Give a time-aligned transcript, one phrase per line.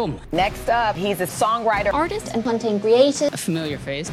[0.00, 1.92] Tom, Next up, he's a songwriter.
[1.92, 3.28] artist and content creator.
[3.30, 4.10] a familiar face.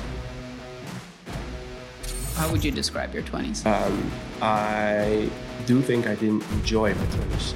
[2.36, 3.66] How would you describe your 20s?
[3.66, 4.12] Um,
[4.42, 5.30] I
[5.66, 7.54] do think I didn't enjoy my 20s.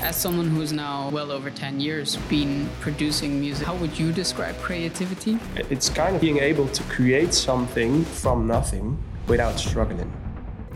[0.00, 4.56] As someone who's now well over 10 years been producing music, how would you describe
[4.58, 5.40] creativity?
[5.70, 8.96] It's kind of being able to create something from nothing
[9.26, 10.12] without struggling.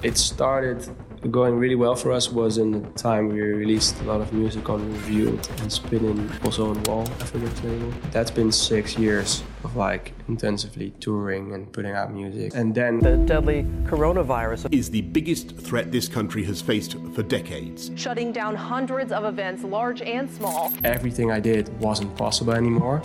[0.02, 0.88] It started
[1.26, 4.68] going really well for us was in the time we released a lot of music
[4.68, 7.92] on Revealed and Spinning, also on Wall, Afrojack's label.
[8.10, 12.52] That's been six years of like intensively touring and putting out music.
[12.54, 17.90] And then The deadly coronavirus is the biggest threat this country has faced for decades.
[17.96, 20.72] shutting down hundreds of events, large and small.
[20.84, 23.02] everything I did wasn't possible anymore.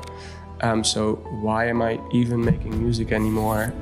[0.62, 3.74] Um, so why am I even making music anymore?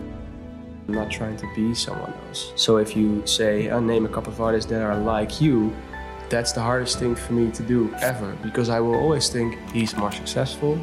[0.90, 2.52] I'm not trying to be someone else.
[2.56, 5.72] So if you say, uh, name a couple of artists that are like you,
[6.30, 9.96] that's the hardest thing for me to do ever because I will always think he's
[9.96, 10.78] more successful,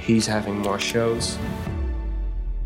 [0.00, 1.38] he's having more shows.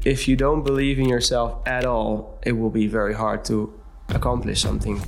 [0.07, 4.63] If you don't believe in yourself at all, it will be very hard to accomplish
[4.63, 4.99] something.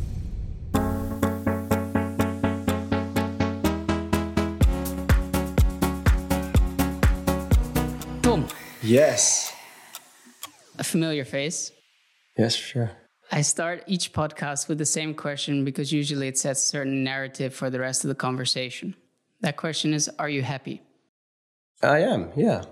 [8.23, 8.47] Tom,
[8.83, 9.53] Yes.
[10.79, 11.73] a familiar face.
[12.39, 12.93] Yes, sure.
[13.31, 17.55] I start each podcast with the same question because usually it sets a certain narrative
[17.55, 18.95] for the rest of the conversation.
[19.41, 20.83] That question is Are you happy?
[21.83, 22.65] I am, yeah.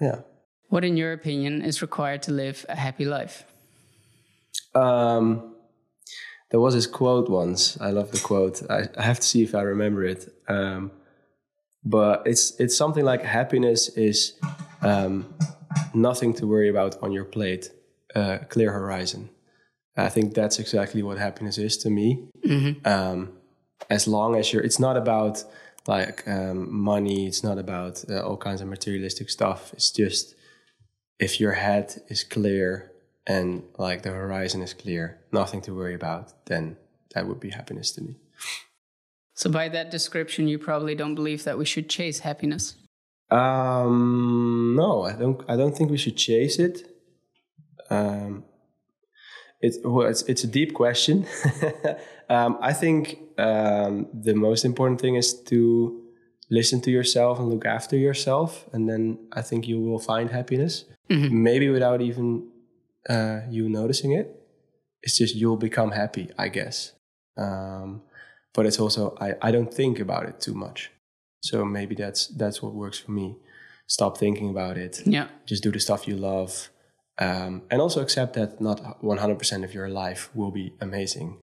[0.00, 0.20] Yeah.
[0.68, 3.44] What, in your opinion, is required to live a happy life?
[4.74, 5.54] Um,
[6.50, 7.80] there was this quote once.
[7.80, 8.62] I love the quote.
[8.70, 10.32] I, I have to see if I remember it.
[10.46, 10.92] Um,
[11.84, 14.38] but it's it's something like happiness is
[14.82, 15.34] um,
[15.94, 17.70] nothing to worry about on your plate,
[18.14, 19.30] uh, clear horizon.
[19.96, 22.28] I think that's exactly what happiness is to me.
[22.84, 23.32] Um,
[23.90, 25.44] as long as you're, it's not about
[25.88, 27.26] like um, money.
[27.26, 29.72] It's not about uh, all kinds of materialistic stuff.
[29.72, 30.34] It's just
[31.18, 32.92] if your head is clear
[33.26, 36.76] and like the horizon is clear, nothing to worry about, then
[37.14, 38.14] that would be happiness to me.
[39.34, 42.74] So, by that description, you probably don't believe that we should chase happiness.
[43.30, 45.42] Um, no, I don't.
[45.48, 46.88] I don't think we should chase it.
[47.90, 48.44] Um,
[49.60, 51.26] it's well, it's it's a deep question.
[52.28, 56.02] um, I think um, the most important thing is to
[56.50, 60.84] listen to yourself and look after yourself, and then I think you will find happiness.
[61.30, 62.48] Maybe without even
[63.08, 64.34] uh, you noticing it.
[65.02, 66.92] It's just you'll become happy, I guess.
[67.36, 68.02] Um,
[68.52, 70.90] but it's also I, I don't think about it too much.
[71.40, 73.36] So maybe that's that's what works for me.
[73.86, 75.00] Stop thinking about it.
[75.06, 75.28] Yeah.
[75.46, 76.68] Just do the stuff you love,
[77.18, 81.40] um, and also accept that not 100% of your life will be amazing.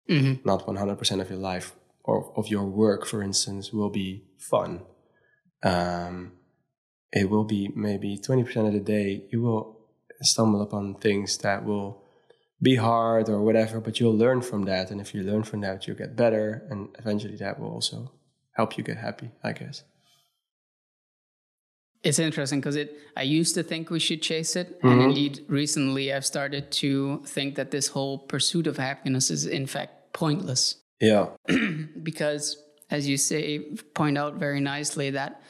[0.44, 4.82] Not 100% of your life or of your work, for instance, will be fun.
[5.62, 6.32] Um,
[7.12, 9.78] it will be maybe 20% of the day you will
[10.22, 12.02] stumble upon things that will
[12.62, 14.90] be hard or whatever, but you'll learn from that.
[14.90, 18.12] And if you learn from that, you'll get better, and eventually that will also
[18.52, 19.84] help you get happy, I guess.
[22.02, 22.96] It's interesting because it.
[23.16, 25.10] I used to think we should chase it, and mm-hmm.
[25.10, 30.12] indeed, recently I've started to think that this whole pursuit of happiness is in fact
[30.12, 30.76] pointless.
[31.00, 31.28] Yeah.
[32.02, 32.56] Because,
[32.90, 33.58] as you say,
[33.94, 35.42] point out very nicely that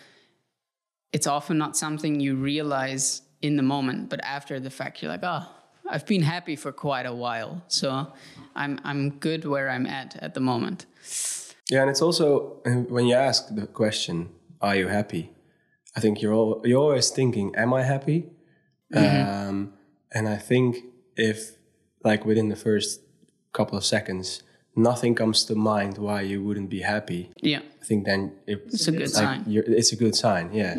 [1.13, 5.23] it's often not something you realize in the moment, but after the fact, you're like,
[5.23, 5.47] oh,
[5.89, 8.13] I've been happy for quite a while, so
[8.55, 10.87] I'm I'm good where I'm at at the moment.
[11.69, 14.29] Yeah, and it's also when you ask the question,
[14.61, 15.31] "Are you happy?"
[15.97, 18.31] I think you're all, you're always thinking, "Am I happy?"
[18.95, 19.75] Um,
[20.13, 20.77] and I think
[21.17, 21.53] if,
[22.05, 23.01] like, within the first
[23.53, 24.43] couple of seconds,
[24.77, 28.89] nothing comes to mind why you wouldn't be happy, Yeah, I think then it, It's
[28.89, 29.45] a good like, sign.
[29.47, 30.75] You're, it's a good sign, yeah.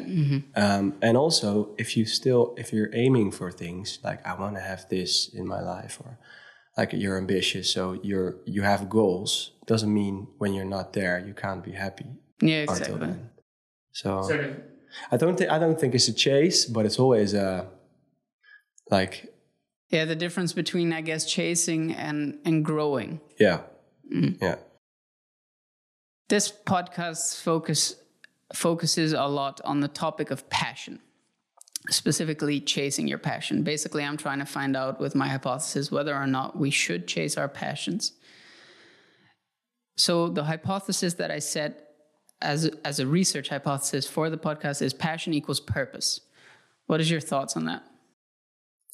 [0.56, 4.62] Um, and also, if you still, if you're aiming for things like I want to
[4.62, 6.18] have this in my life, or
[6.78, 9.52] like you're ambitious, so you're you have goals.
[9.66, 12.06] Doesn't mean when you're not there you can't be happy
[12.42, 13.08] yeah, until exactly.
[13.08, 13.30] then.
[13.92, 14.71] So Sort of
[15.12, 17.68] I don't think I don't think it's a chase, but it's always a
[18.90, 19.34] like
[19.90, 23.20] Yeah, the difference between I guess chasing and and growing.
[23.40, 23.62] yeah,
[24.14, 24.38] mm.
[24.42, 24.56] yeah.
[26.30, 27.96] This podcast focus
[28.54, 31.00] focuses a lot on the topic of passion,
[31.90, 33.64] specifically chasing your passion.
[33.64, 37.38] Basically, I'm trying to find out with my hypothesis whether or not we should chase
[37.38, 38.14] our passions.
[39.98, 41.91] So the hypothesis that I set
[42.42, 46.22] as as a research hypothesis for the podcast is passion equals purpose.
[46.88, 47.84] What is your thoughts on that?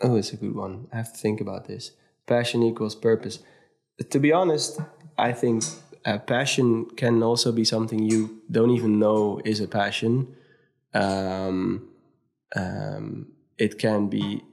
[0.01, 0.87] Oh, it's a good one.
[0.93, 1.91] I have to think about this.
[2.27, 3.39] Passion equals purpose.
[4.09, 4.79] To be honest,
[5.17, 5.63] I think
[6.05, 10.35] uh, passion can also be something you don't even know is a passion.
[10.93, 11.89] Um,
[12.55, 13.27] um,
[13.57, 14.43] it can be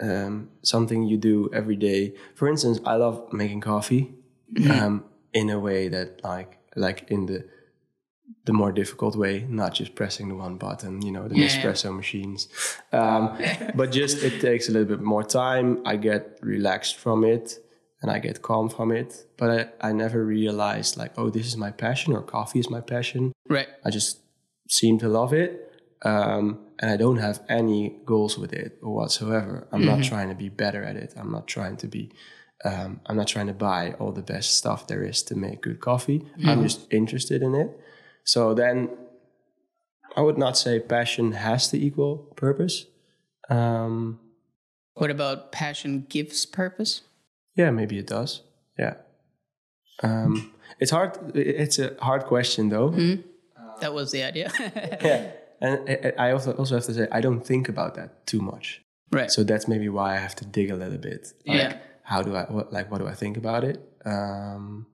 [0.00, 2.14] um, something you do every day.
[2.34, 4.14] For instance, I love making coffee
[4.70, 7.44] um, in a way that like like in the
[8.44, 11.46] the more difficult way, not just pressing the one button, you know, the Yeah.
[11.46, 12.48] Nespresso machines.
[12.92, 13.38] Um,
[13.74, 15.80] but just it takes a little bit more time.
[15.86, 17.58] I get relaxed from it
[18.00, 19.26] and I get calm from it.
[19.36, 19.50] But
[19.80, 23.32] I, I never realized like, oh, this is my passion or coffee is my passion.
[23.48, 23.68] Right.
[23.84, 24.20] I just
[24.68, 25.68] seem to love it.
[26.04, 29.68] Um, and I don't have any goals with it or whatsoever.
[29.70, 31.14] I'm not trying to be better at it.
[31.16, 32.10] I'm not trying to be,
[32.64, 35.78] um, I'm not trying to buy all the best stuff there is to make good
[35.78, 36.26] coffee.
[36.44, 37.70] I'm just interested in it.
[38.24, 38.88] So then
[40.16, 42.86] I would not say passion has to equal purpose.
[43.50, 44.20] Um,
[44.94, 47.02] What about passion gives purpose?
[47.56, 48.42] yeah, maybe it does.
[48.78, 48.94] Yeah.
[50.02, 51.18] Um, it's hard.
[51.36, 52.90] It's a hard question though.
[53.80, 54.50] That was the idea.
[55.04, 55.30] Yeah.
[55.60, 58.82] And I- I also also have to say I don't think about that too much.
[59.12, 59.30] right.
[59.30, 61.32] So that's maybe why I have to dig a little bit.
[61.46, 61.76] Like, Yeah.
[62.02, 62.90] How do I what, like?
[62.90, 63.78] What do I think about it?
[64.04, 64.86] Um,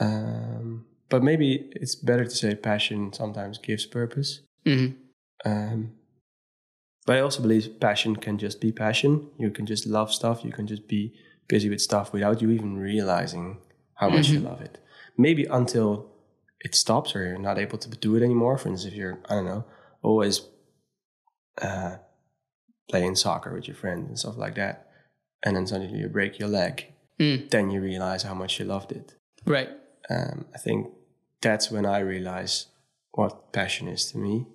[0.00, 4.40] um, but maybe it's better to say passion sometimes gives purpose.
[4.66, 4.96] Mhm.
[5.44, 5.92] Um,
[7.06, 9.30] but I also believe passion can just be passion.
[9.38, 10.44] You can just love stuff.
[10.44, 11.12] You can just be
[11.48, 13.58] busy with stuff without you even realizing
[13.94, 14.78] how much you love it.
[15.18, 16.06] Maybe until
[16.60, 18.56] it stops or you're not able to do it anymore.
[18.58, 19.64] For instance, if you're, I don't know,
[20.02, 20.42] always
[21.60, 21.96] uh,
[22.88, 24.88] playing soccer with your friends and stuff like that,
[25.42, 26.86] and then suddenly you break your leg,
[27.50, 29.14] then you realize how much you loved it.
[29.44, 29.70] Right.
[30.08, 30.92] Um, I think
[31.42, 32.66] that's when I realize
[33.12, 34.46] what passion is to me.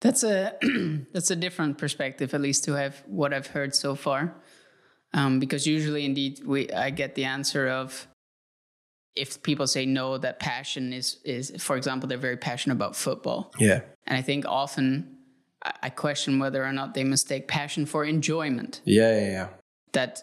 [0.00, 0.54] That's a
[1.12, 4.34] that's a different perspective, at least to have what I've heard so far.
[5.14, 8.06] Um, because usually, indeed, we I get the answer of
[9.16, 13.52] if people say no, that passion is is for example, they're very passionate about football,
[13.58, 13.80] Yeah.
[14.06, 15.16] and I think often
[15.64, 18.80] I, I question whether or not they mistake passion for enjoyment.
[18.84, 19.48] Yeah, yeah, yeah.
[19.92, 20.22] That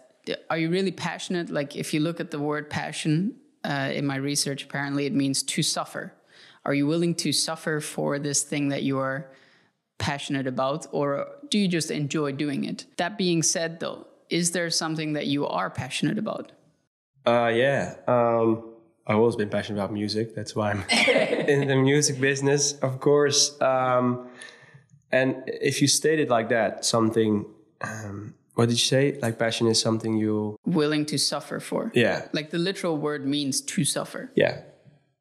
[0.49, 1.49] are you really passionate?
[1.49, 3.35] Like if you look at the word passion
[3.65, 6.13] uh, in my research, apparently it means to suffer.
[6.65, 9.31] Are you willing to suffer for this thing that you are
[9.97, 12.85] passionate about, or do you just enjoy doing it?
[12.97, 16.51] That being said, though, is there something that you are passionate about?
[17.25, 17.95] Uh, yeah.
[18.07, 18.71] Um,
[19.07, 20.35] I've always been passionate about music.
[20.35, 23.59] That's why I'm in the music business, of course.
[23.61, 24.29] Um,
[25.11, 27.45] and if you state it like that, something,
[27.81, 29.19] um, what did you say?
[29.21, 31.91] Like passion is something you, Willing to suffer for?
[31.93, 34.31] yeah, Like the literal word means to suffer.
[34.35, 34.61] yeah.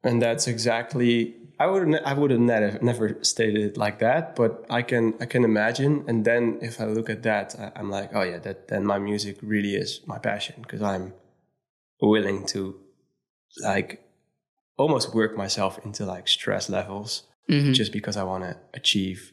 [0.03, 1.35] And that's exactly.
[1.57, 5.25] I would I would have never never stated it like that, but I can I
[5.25, 6.03] can imagine.
[6.07, 8.99] And then if I look at that, I, I'm like, oh yeah, that then my
[8.99, 11.13] music really is my passion because I'm
[12.01, 12.75] willing to
[13.63, 14.05] like
[14.77, 17.73] almost work myself into like stress levels mm-hmm.
[17.73, 19.31] just because I want to achieve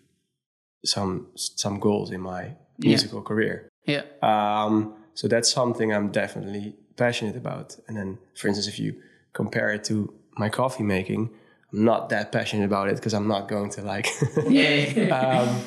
[0.84, 3.68] some some goals in my musical career.
[3.84, 4.02] Yeah.
[4.22, 7.76] Um, so that's something I'm definitely passionate about.
[7.88, 8.94] And then, for instance, if you
[9.32, 11.30] compare it to my coffee making,
[11.72, 14.08] I'm not that passionate about it because I'm not going to like
[15.12, 15.60] um,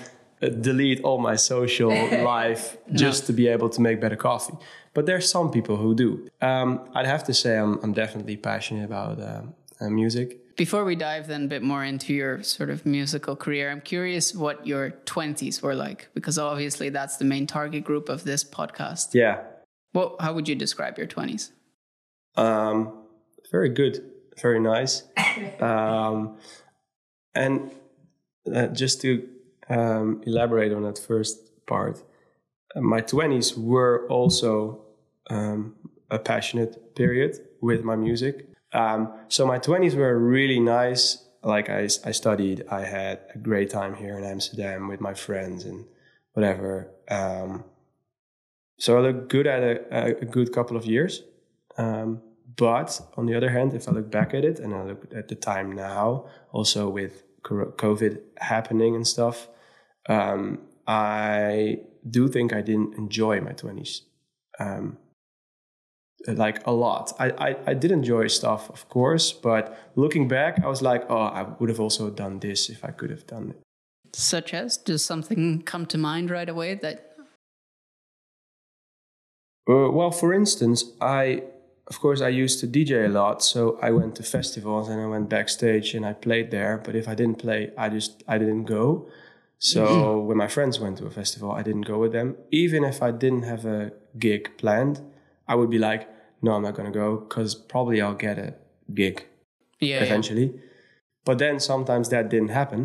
[0.62, 1.90] delete all my social
[2.24, 4.54] life just to be able to make better coffee.
[4.94, 6.30] But there's some people who do.
[6.42, 10.40] Um, I'd have to say I'm, I'm definitely passionate about um, uh, music.
[10.56, 14.34] Before we dive then a bit more into your sort of musical career, I'm curious
[14.34, 19.14] what your 20s were like, because obviously that's the main target group of this podcast.
[19.14, 19.42] Yeah.
[19.94, 21.52] Well, how would you describe your 20s?
[22.38, 23.04] Um,
[23.52, 24.04] very good,
[24.42, 25.04] very nice.
[25.60, 26.38] um,
[27.34, 27.72] and
[28.54, 29.28] uh, just to
[29.70, 32.02] um, elaborate on that first part,
[32.78, 34.82] my 20s were also
[35.30, 35.76] um,
[36.10, 38.48] a passionate period with my music.
[38.76, 41.24] Um, so my 20s were really nice.
[41.42, 45.64] Like I, I studied, I had a great time here in Amsterdam with my friends
[45.64, 45.86] and
[46.34, 46.92] whatever.
[47.10, 47.64] Um,
[48.78, 51.24] so I look good at a, a good couple of years.
[51.78, 52.22] Um,
[52.58, 55.30] but on the other hand, if I look back at it and I look at
[55.30, 59.48] the time now, also with COVID happening and stuff,
[60.10, 61.80] um, I
[62.10, 64.02] do think I didn't enjoy my 20s.
[64.60, 64.98] Um,
[66.28, 67.14] like a lot.
[67.20, 71.18] I, I, I did enjoy stuff, of course, but looking back, I was like, oh,
[71.18, 73.62] I would have also done this if I could have done it.
[74.14, 77.12] Such as, does something come to mind right away that,
[79.68, 81.42] Uh, well, for instance, I,
[81.88, 85.08] of course, I used to DJ a lot, so I went to festivals and I
[85.08, 86.78] went backstage and I played there.
[86.86, 89.10] But if I didn't play, I just I didn't go.
[89.58, 92.36] So when my friends went to a festival, I didn't go with them.
[92.52, 95.02] Even if I didn't have a gig planned,
[95.48, 96.08] I would be like,
[96.46, 98.50] no, I'm not going to go because probably I'll get a
[98.94, 99.16] gig
[99.90, 100.04] Yeah.
[100.06, 100.48] eventually.
[101.28, 102.82] But then sometimes that didn't happen.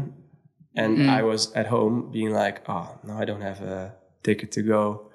[0.76, 4.62] And I was at home being like, oh, no, I don't have a ticket to
[4.62, 5.10] go.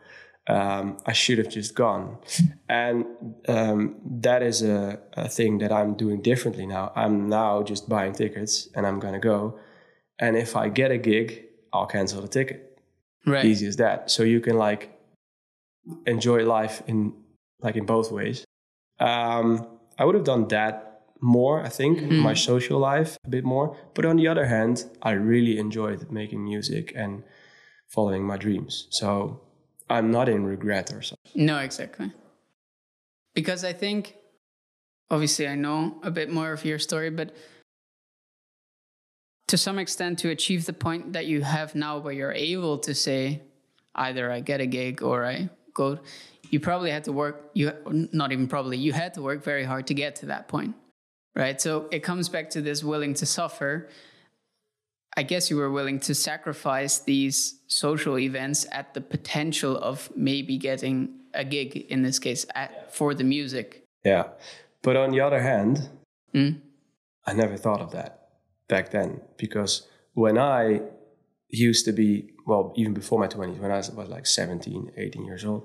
[0.47, 2.05] Um, I should have just gone.
[2.83, 3.05] And
[3.47, 3.79] um,
[4.21, 6.91] that is a, a thing that I'm doing differently now.
[7.03, 9.59] I'm now just buying tickets and I'm going to go.
[10.19, 11.27] And if I get a gig,
[11.73, 12.59] I'll cancel the ticket.
[13.25, 13.45] Right.
[13.45, 14.11] Easy as that.
[14.11, 14.81] So you can like
[16.05, 17.13] enjoy life in
[17.61, 18.45] like in both ways.
[18.99, 23.43] Um, I would have done that more, I think, in my social life a bit
[23.43, 23.75] more.
[23.93, 27.23] But on the other hand, I really enjoyed making music and
[27.87, 28.87] following my dreams.
[28.91, 29.41] So
[29.89, 31.45] I'm not in regret or something.
[31.45, 32.11] No, exactly.
[33.33, 34.15] Because I think,
[35.09, 37.35] obviously, I know a bit more of your story, but
[39.47, 42.93] to some extent, to achieve the point that you have now where you're able to
[42.93, 43.41] say,
[43.93, 45.99] either I get a gig or I go,
[46.51, 47.71] you probably had to work, you
[48.11, 50.75] not even probably, you had to work very hard to get to that point,
[51.35, 51.59] right?
[51.59, 53.89] So it comes back to this willing to suffer.
[55.17, 60.57] I guess you were willing to sacrifice these social events at the potential of maybe
[60.57, 63.83] getting a gig in this case at, for the music.
[64.03, 64.27] Yeah.
[64.81, 65.89] But on the other hand,
[66.35, 66.59] Mm.
[67.25, 68.27] I never thought of that
[68.67, 70.81] back then because when I
[71.49, 75.25] used to be, well, even before my 20s, when I was, was like 17, 18
[75.25, 75.63] years old,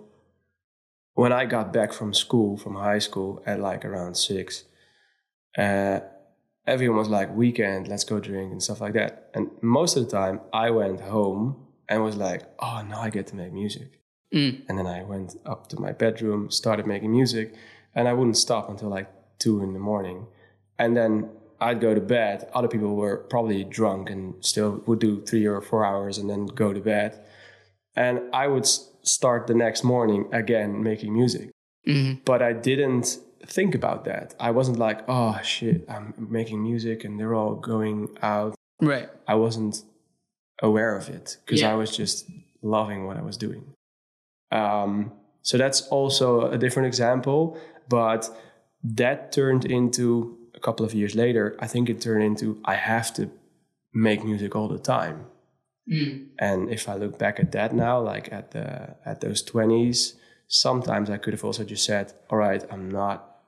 [1.15, 4.65] when I got back from school, from high school at like around six,
[5.59, 6.01] uh,
[6.67, 9.31] everyone was like, weekend, let's go drink and stuff like that.
[9.35, 13.27] And most of the time, I went home and was like, oh, now I get
[13.29, 14.01] to make music.
[14.33, 14.63] Mm.
[14.69, 17.55] And then I went up to my bedroom, started making music,
[17.95, 20.27] and I wouldn't stop until like two in the morning.
[20.79, 22.49] And then I'd go to bed.
[22.55, 26.47] Other people were probably drunk and still would do three or four hours and then
[26.47, 27.21] go to bed.
[27.97, 28.67] And I would
[29.03, 31.51] start the next morning again making music.
[32.25, 34.35] But I didn't think about that.
[34.39, 38.55] I wasn't like, oh shit, I'm making music and they're all going out.
[38.81, 39.09] Right.
[39.27, 39.83] I wasn't
[40.63, 41.73] aware of it because Yeah.
[41.73, 42.29] I was just
[42.63, 43.75] loving what I was doing.
[44.53, 48.29] Um, so that's also a different example, but
[48.85, 51.57] that turned into a couple of years later.
[51.59, 53.31] I think it turned into I have to
[53.93, 55.27] make music all the time.
[56.39, 60.15] And if I look back at that now, like at the at those twenties,
[60.47, 63.39] sometimes I could have also just said, "All right, I'm not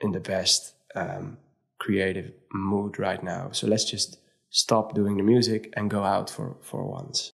[0.00, 1.38] in the best um,
[1.78, 4.18] creative mood right now, so let's just
[4.50, 7.32] stop doing the music and go out for for once."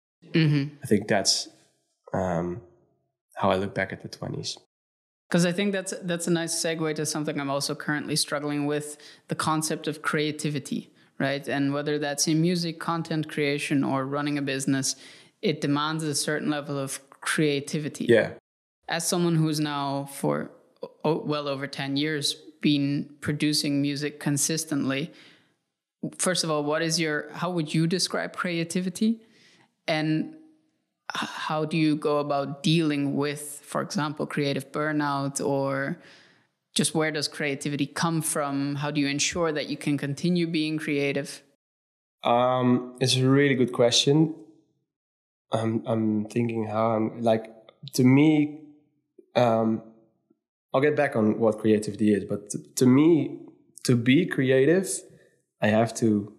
[0.83, 1.47] I think that's
[2.13, 2.61] um,
[3.35, 4.57] how I look back at the twenties.
[5.29, 8.97] Because I think that's that's a nice segue to something I'm also currently struggling with
[9.27, 11.47] the concept of creativity, right?
[11.47, 14.95] And whether that's in music, content creation, or running a business,
[15.41, 18.05] it demands a certain level of creativity.
[18.05, 18.31] Yeah,
[18.87, 20.51] As someone who's now for
[21.03, 25.11] well over 10 years been producing music consistently,
[26.17, 29.21] first of all, what is your, how would you describe creativity?
[29.87, 30.35] And
[31.13, 35.97] how do you go about dealing with, for example, creative burnout or
[36.77, 38.75] just where does creativity come from?
[38.75, 41.41] How do you ensure that you can continue being creative?
[42.23, 44.35] Um, it's a really good question.
[45.51, 47.45] I'm I'm thinking how I'm like
[47.93, 48.61] to me.
[49.35, 49.81] Um,
[50.73, 53.39] I'll get back on what creativity is, but to, to me,
[53.85, 54.87] to be creative,
[55.61, 56.33] I have to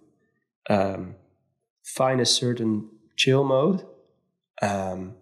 [0.68, 1.16] um,
[1.82, 3.84] find a certain chill mode.
[4.60, 5.14] Um,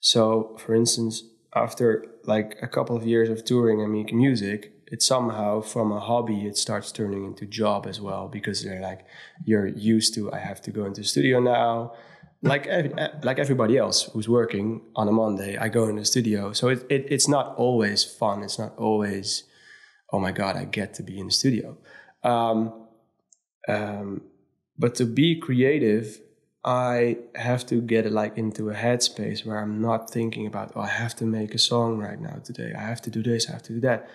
[0.00, 1.24] so, for instance,
[1.56, 5.98] after like a couple of years of touring and making music, it somehow from a
[5.98, 9.04] hobby it starts turning into job as well because they're like
[9.44, 11.94] you're used to I have to go into the studio now.
[12.42, 12.68] Like
[13.24, 16.52] like everybody else who's working on a Monday, I go in the studio.
[16.52, 18.42] So it, it it's not always fun.
[18.42, 19.44] It's not always
[20.12, 21.78] oh my god, I get to be in the studio.
[22.22, 22.86] Um,
[23.68, 24.22] um,
[24.78, 26.20] but to be creative,
[26.66, 30.88] I have to get like into a headspace where I'm not thinking about, oh, I
[30.88, 32.72] have to make a song right now today.
[32.76, 34.10] I have to do this, I have to do that.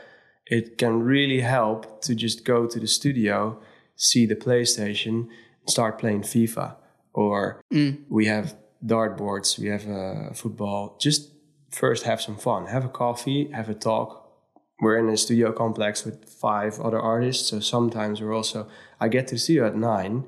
[0.45, 3.57] It can really help to just go to the studio,
[3.95, 5.29] see the PlayStation,
[5.65, 6.75] start playing FIFA.
[7.13, 7.61] Or
[8.09, 8.55] we have
[8.85, 10.97] dartboards, we have uh, football.
[10.99, 11.31] Just
[11.69, 14.21] first have some fun, have a coffee, have a talk,
[14.81, 17.47] we're in a studio complex with five other artists.
[17.49, 18.67] So sometimes we're also,
[18.99, 20.25] I get to the studio at nine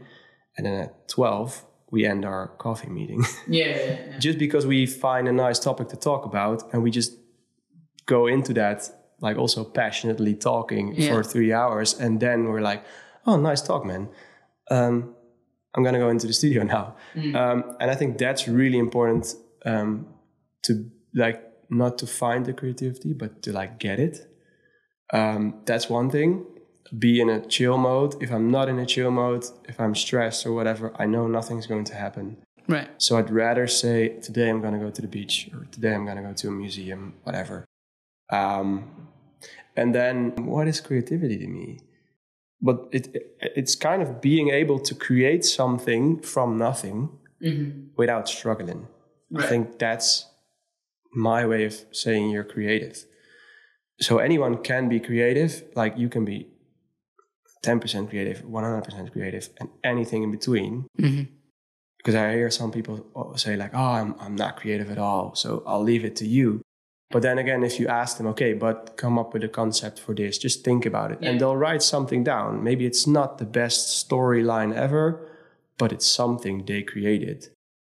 [0.56, 3.22] and then at 12, we end our coffee meeting.
[3.48, 4.18] Yeah.
[4.26, 7.12] just because we find a nice topic to talk about and we just
[8.06, 8.80] go into that,
[9.22, 11.10] like also passionately talking Yeah.
[11.10, 11.90] for three hours.
[12.00, 12.82] And then we're like,
[13.28, 14.04] oh, nice talk, man.
[14.72, 14.96] Um,
[15.76, 16.86] I'm going to go into the studio now.
[17.40, 19.26] Um, and I think that's really important
[19.66, 20.08] um,
[20.66, 20.72] to
[21.14, 24.16] like, not to find the creativity, but to like get it
[25.14, 26.46] Um, that's one thing.
[26.98, 28.22] Be in a chill mode.
[28.22, 31.66] If I'm not in a chill mode, if I'm stressed or whatever, I know nothing's
[31.66, 32.38] going to happen.
[32.68, 32.90] Right.
[32.98, 36.06] So I'd rather say today I'm going to go to the beach or today I'm
[36.06, 37.66] going to go to a museum, whatever.
[38.32, 39.10] Um,
[39.76, 41.80] and then what is creativity to me?
[42.62, 47.10] But it, it it's kind of being able to create something from nothing
[47.98, 48.88] without struggling.
[49.36, 50.28] I think that's
[51.14, 53.06] my way of saying you're creative.
[54.00, 56.48] So anyone can be creative, like you can be
[57.64, 60.88] 10% creative, 100% creative, and anything in between.
[61.98, 65.64] Because I hear some people say, like, oh, I'm, I'm not creative at all, so
[65.66, 66.62] I'll leave it to you.
[67.12, 70.16] But then again, if you ask them, okay, but come up with a concept for
[70.16, 71.20] this, just think about it.
[71.22, 72.64] And they'll write something down.
[72.64, 75.30] Maybe it's not the best storyline ever,
[75.78, 77.50] but it's something they created.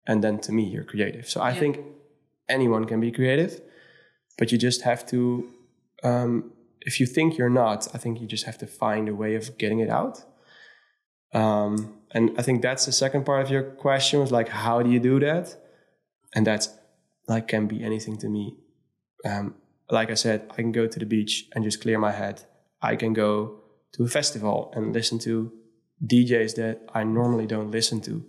[0.06, 1.28] And then to me, you're creative.
[1.28, 1.80] So I think
[2.48, 3.60] anyone can be creative,
[4.38, 5.52] but you just have to,
[6.04, 6.54] um,
[6.88, 9.58] if you think you're not, I think you just have to find a way of
[9.58, 10.24] getting it out.
[11.34, 11.72] Um,
[12.12, 15.02] and I think that's the second part of your question was like, how do you
[15.02, 15.54] do that?
[16.34, 16.70] And that's
[17.28, 18.56] like, can be anything to me.
[19.26, 19.56] Um,
[19.92, 22.46] like I said, I can go to the beach and just clear my head.
[22.82, 23.60] I can go
[23.96, 25.52] to a festival and listen to
[26.06, 28.26] DJs that I normally don't listen to.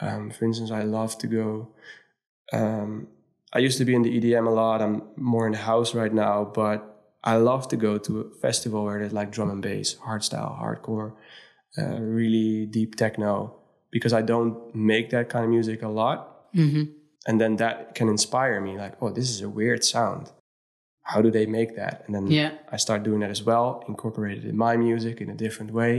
[0.00, 1.68] Um, for instance, I love to go.
[2.52, 3.06] Um,
[3.52, 4.82] I used to be in the EDM a lot.
[4.82, 6.95] I'm more in the house right now, but
[7.26, 11.12] I love to go to a festival where there's like drum and bass, hardstyle, hardcore,
[11.76, 13.56] uh, really deep techno,
[13.90, 16.18] because I don't make that kind of music a lot.
[17.28, 20.30] And then that can inspire me, like, oh, this is a weird sound.
[21.02, 22.02] How do they make that?
[22.06, 22.52] And then Yeah.
[22.72, 25.92] I start doing that as well, incorporate it in my music in a different way.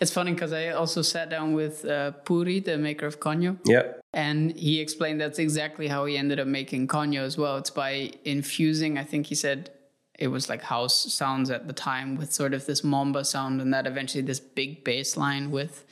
[0.00, 3.84] It's funny because I also sat down with uh, Puri, the maker of Coño, Yeah,
[4.12, 7.56] and he explained that's exactly how he ended up making Coño as well.
[7.56, 9.70] It's by infusing, I think he said
[10.18, 13.72] it was like house sounds at the time with sort of this mamba sound, and
[13.74, 15.84] that eventually this big bass line with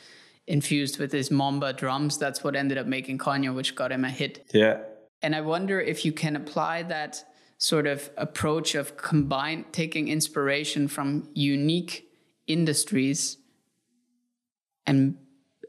[0.47, 2.19] infused with his mamba drums.
[2.19, 4.51] That's what ended up making Coño which got him a hit.
[4.53, 4.81] yeah,
[5.23, 7.25] And I wonder if you can apply that
[7.59, 12.09] sort of approach of combine taking inspiration from unique
[12.47, 13.39] industries
[14.87, 15.17] and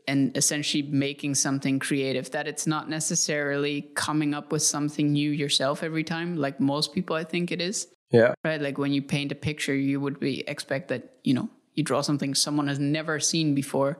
[0.07, 5.81] and essentially making something creative that it's not necessarily coming up with something new yourself
[5.81, 8.33] every time like most people I think it is yeah.
[8.43, 11.83] right like when you paint a picture you would be expect that you know you
[11.83, 13.97] draw something someone has never seen before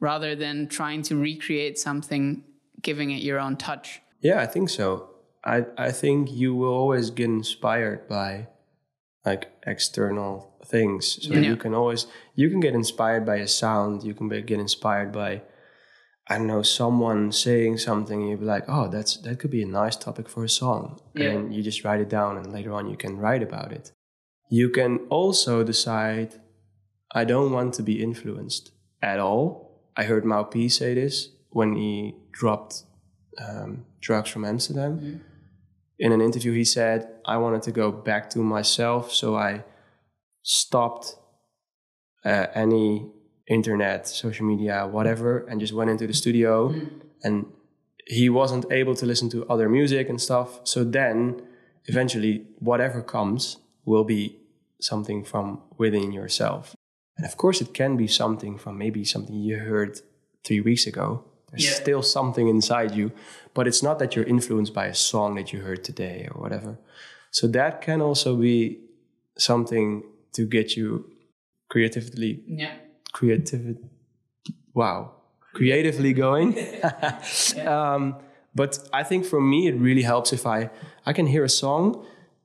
[0.00, 2.44] rather than trying to recreate something
[2.82, 5.10] giving it your own touch Yeah, I think so.
[5.44, 8.48] I I think you will always get inspired by
[9.24, 10.30] like external
[10.64, 11.18] things.
[11.22, 11.50] So Yeah.
[11.50, 14.02] you can always you can get inspired by a sound.
[14.04, 15.42] You can be, get inspired by
[16.28, 18.26] I don't know someone saying something.
[18.26, 21.00] you'd be like, oh, that's that could be a nice topic for a song.
[21.14, 21.30] Yeah.
[21.30, 23.92] And you just write it down, and later on you can write about it.
[24.50, 26.40] You can also decide,
[27.12, 29.82] I don't want to be influenced at all.
[29.96, 32.82] I heard Mau P say this when he dropped
[33.38, 35.22] um, drugs from Amsterdam.
[35.98, 39.64] In an interview, he said, I wanted to go back to myself, so I
[40.42, 41.16] stopped
[42.24, 43.10] uh, any
[43.48, 46.68] internet, social media, whatever, and just went into the studio.
[46.72, 46.86] Hmm.
[47.22, 47.46] And
[48.06, 50.60] he wasn't able to listen to other music and stuff.
[50.64, 51.42] So then,
[51.86, 54.36] eventually, whatever comes will be
[54.80, 56.74] something from within yourself.
[57.16, 60.00] And of course, it can be something from maybe something you heard
[60.44, 61.24] three weeks ago.
[61.50, 61.72] There's Yeah.
[61.82, 63.12] still something inside you,
[63.54, 66.78] but it's not that you're influenced by a song that you heard today or whatever.
[67.30, 68.80] So that can also be
[69.38, 71.10] something to get you
[71.70, 72.74] creatively, yeah
[73.16, 73.88] creativity,
[74.74, 74.98] wow,
[75.54, 76.48] creatively going.
[77.66, 78.16] um,
[78.54, 80.70] but I think for me, it really helps if I
[81.08, 81.84] I can hear a song.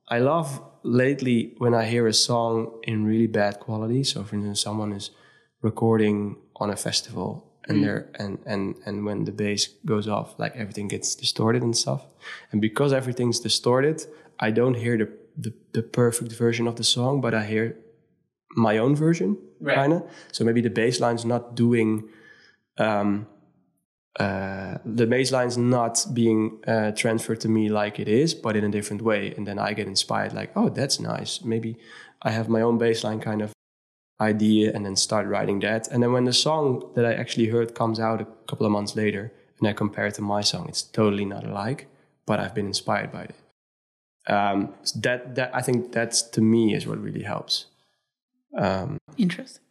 [0.08, 0.48] I love
[0.82, 2.52] lately when I hear a song
[2.90, 4.02] in really bad quality.
[4.04, 5.10] So, for instance, someone is
[5.60, 7.28] recording on a festival
[7.68, 11.76] and there and and and when the bass goes off, like everything gets distorted and
[11.76, 12.02] stuff.
[12.50, 13.98] And because everything's distorted,
[14.46, 15.08] I don't hear the
[15.44, 17.76] the, the perfect version of the song, but I hear
[18.56, 19.76] my own version, Right.
[19.76, 20.02] kind of.
[20.32, 22.08] So maybe the bass line's not doing
[22.78, 23.26] um,
[24.18, 28.64] uh, the bass line's not being uh, transferred to me like it is, but in
[28.64, 29.32] a different way.
[29.36, 31.42] And then I get inspired, like, oh, that's nice.
[31.42, 31.78] Maybe
[32.20, 33.52] I have my own bass line kind of
[34.20, 35.88] idea and then start writing that.
[35.88, 38.94] And then when the song that I actually heard comes out a couple of months
[38.96, 41.88] later and I compare it to my song, it's totally not alike,
[42.26, 43.34] but I've been inspired by it.
[44.30, 47.66] Um, so that, that I think that's to me is what really helps.
[48.56, 49.62] Um, interesting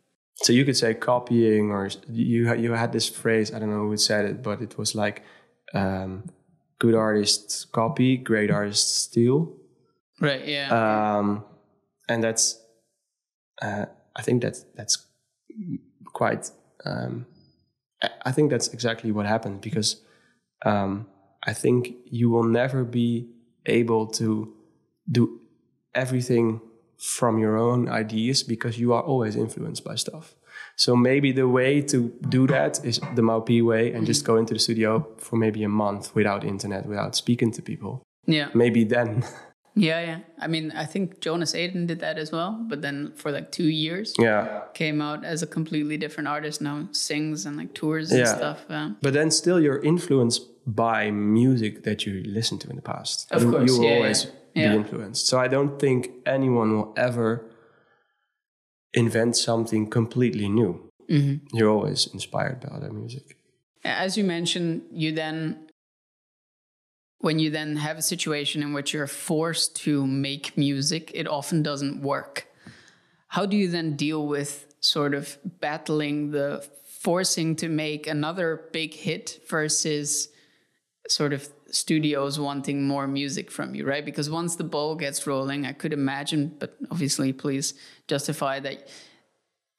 [0.43, 3.53] so you could say copying, or you you had this phrase.
[3.53, 5.21] I don't know who said it, but it was like,
[5.73, 6.23] um,
[6.79, 9.53] "Good artists copy, great artists steal."
[10.19, 10.67] right yeah
[11.19, 11.43] Um,
[12.09, 12.59] and that's
[13.61, 15.05] uh, I think that's that's
[16.13, 16.49] quite.
[16.85, 17.25] Um,
[18.01, 20.01] I- I think that's exactly what happened because
[20.65, 21.05] um,
[21.49, 23.29] I think you will never be
[23.67, 24.53] able to
[25.11, 25.39] do
[25.93, 26.61] everything
[27.01, 30.35] from your own ideas because you are always influenced by stuff.
[30.75, 34.37] So maybe the way to do that is the Mau P way and just go
[34.37, 38.03] into the studio for maybe a month without internet, without speaking to people.
[38.27, 38.49] Yeah.
[38.53, 39.23] Maybe then,
[39.73, 40.19] Yeah, yeah.
[40.37, 43.69] I mean, I think Jonas Aden did that as well, but then for like two
[43.69, 44.63] years, yeah.
[44.73, 48.35] came out as a completely different artist now, sings and like tours and Yeah.
[48.35, 48.65] stuff.
[48.69, 48.91] Yeah.
[49.01, 53.31] But then still you're influenced by music that you listened to in the past.
[53.31, 54.31] Of course, you will yeah, always yeah.
[54.53, 55.27] Be influenced.
[55.27, 57.49] So I don't think anyone will ever
[58.93, 60.91] invent something completely new.
[61.09, 61.55] Mm-hmm.
[61.55, 63.37] You're always inspired by other music.
[63.83, 65.67] As you mentioned, you then,
[67.19, 71.63] when you then have a situation in which you're forced to make music, it often
[71.63, 72.47] doesn't work.
[73.27, 78.93] How do you then deal with sort of battling the forcing to make another big
[78.93, 80.27] hit versus
[81.07, 84.05] sort of studios wanting more music from you, right?
[84.05, 87.73] Because once the ball gets rolling, I could imagine, but obviously, please
[88.07, 88.87] justify that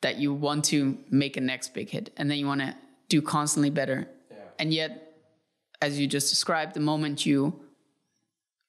[0.01, 2.75] that you want to make a next big hit and then you want to
[3.09, 4.09] do constantly better.
[4.59, 5.15] And yet,
[5.81, 7.61] as you just described, the moment you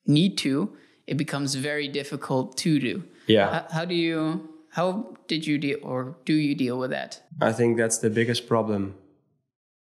[0.05, 0.75] need to,
[1.07, 3.03] it becomes very difficult to do.
[3.27, 3.49] Yeah.
[3.51, 4.49] How, how do you?
[4.69, 7.21] How did you deal, or do you deal with that?
[7.39, 8.95] I think that's the biggest problem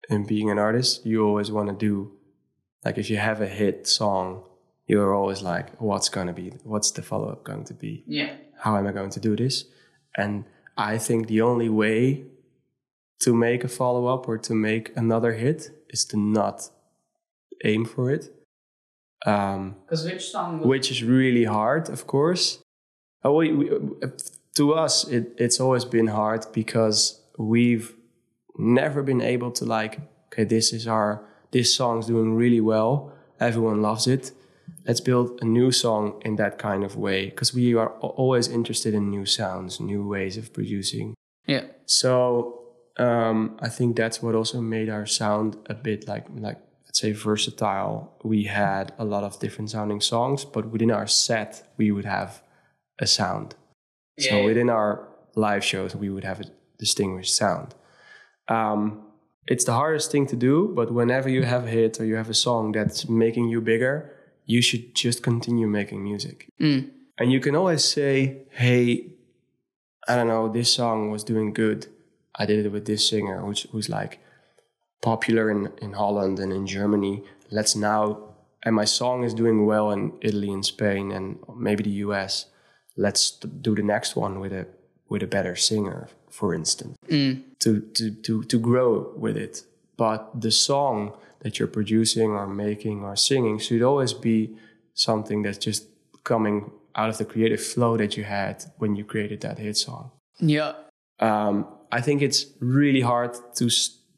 [0.10, 1.06] in being an artist.
[1.06, 2.13] You always want to do,
[2.84, 4.44] like, if you have a hit song,
[4.88, 8.04] you're always like, what's going to be, what's the follow up going to be?
[8.08, 8.36] Yeah.
[8.58, 9.65] How am I going to do this?
[10.18, 10.46] And
[10.78, 12.26] I think the only way
[13.20, 16.70] to make a follow up or to make another hit is to not
[17.63, 18.34] aim for it.
[19.26, 20.62] Um, Because which song?
[20.62, 22.60] which is really hard, of course.
[23.26, 23.70] Uh, we, we,
[24.56, 27.94] to us, it, it's always been hard because we've
[28.58, 33.12] never been able to like, okay, this is our, this song's doing really well.
[33.40, 34.32] Everyone loves it.
[34.86, 38.94] Let's build a new song in that kind of way because we are always interested
[38.94, 41.16] in new sounds, new ways of producing.
[41.48, 41.66] yeah.
[41.86, 42.60] So
[42.98, 47.14] um, I think that's what also made our sound a bit like like let's say
[47.14, 48.14] versatile.
[48.24, 52.44] We had a lot of different sounding songs, but within our set we would have
[53.00, 53.56] a sound.
[54.18, 56.46] Yeah, so within our live shows we would have a
[56.78, 57.74] distinguished sound.
[58.50, 59.09] Um,
[59.50, 62.30] it's the hardest thing to do, but whenever you have a hit or you have
[62.30, 64.14] a song that's making you bigger,
[64.46, 66.48] you should just continue making music.
[66.62, 66.92] Mm.
[67.18, 69.08] And you can always say, hey,
[70.08, 71.88] I don't know, this song was doing good.
[72.36, 74.20] I did it with this singer who's, who's like
[75.02, 77.24] popular in, in Holland and in Germany.
[77.50, 82.06] Let's now, and my song is doing well in Italy and Spain and maybe the
[82.08, 82.46] US.
[82.96, 84.68] Let's do the next one with a
[85.10, 86.08] with a better singer,
[86.39, 86.95] for instance,
[87.63, 88.89] to, to, to, to grow
[89.23, 89.56] with it.
[89.97, 90.97] But the song
[91.43, 94.38] that you're producing or making or singing should always be
[94.93, 95.82] something that's just
[96.23, 96.58] coming
[96.95, 100.12] out of the creative flow that you had when you created that hit song.
[100.56, 100.71] Yeah.
[101.19, 101.56] Um,
[101.91, 103.65] I think it's really hard to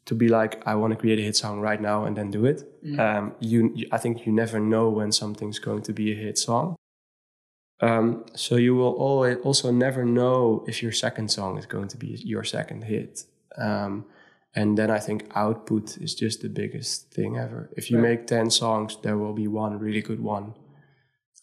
[0.08, 2.42] to be like, I want to create a hit song right now and then do
[2.52, 2.58] it.
[3.04, 6.38] Um, you, you- I think you never know when something's going to be a hit
[6.38, 6.74] song.
[7.82, 11.96] Um, so you will always also never know if your second song is going to
[11.96, 13.24] be your second hit.
[13.58, 14.06] Um,
[14.54, 17.70] and then I think output is just the biggest thing ever.
[17.76, 20.54] If you make 10 songs, there will be one really good one.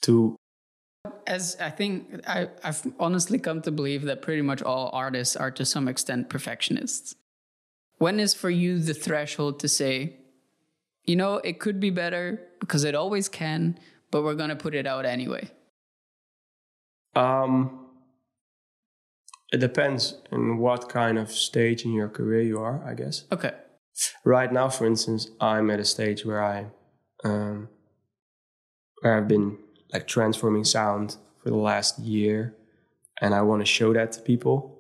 [0.02, 0.38] Two
[1.28, 5.52] As I think I, I've honestly come to believe that pretty much all artists are
[5.52, 7.16] to some extent perfectionists.
[7.98, 10.18] When is for you the threshold to say,
[11.04, 13.78] you know, it could be better because it always can,
[14.10, 15.50] but we're going to put it out anyway?
[17.16, 17.88] Um,
[19.52, 23.24] it depends on what kind of stage in your career you are, I guess.
[23.32, 23.52] Okay.
[24.24, 26.68] Right now, for instance, I'm at a stage where I,
[27.24, 27.70] um,
[29.02, 29.58] where I've been
[29.92, 32.56] like transforming sound for the last year,
[33.22, 34.80] and I want to show that to people.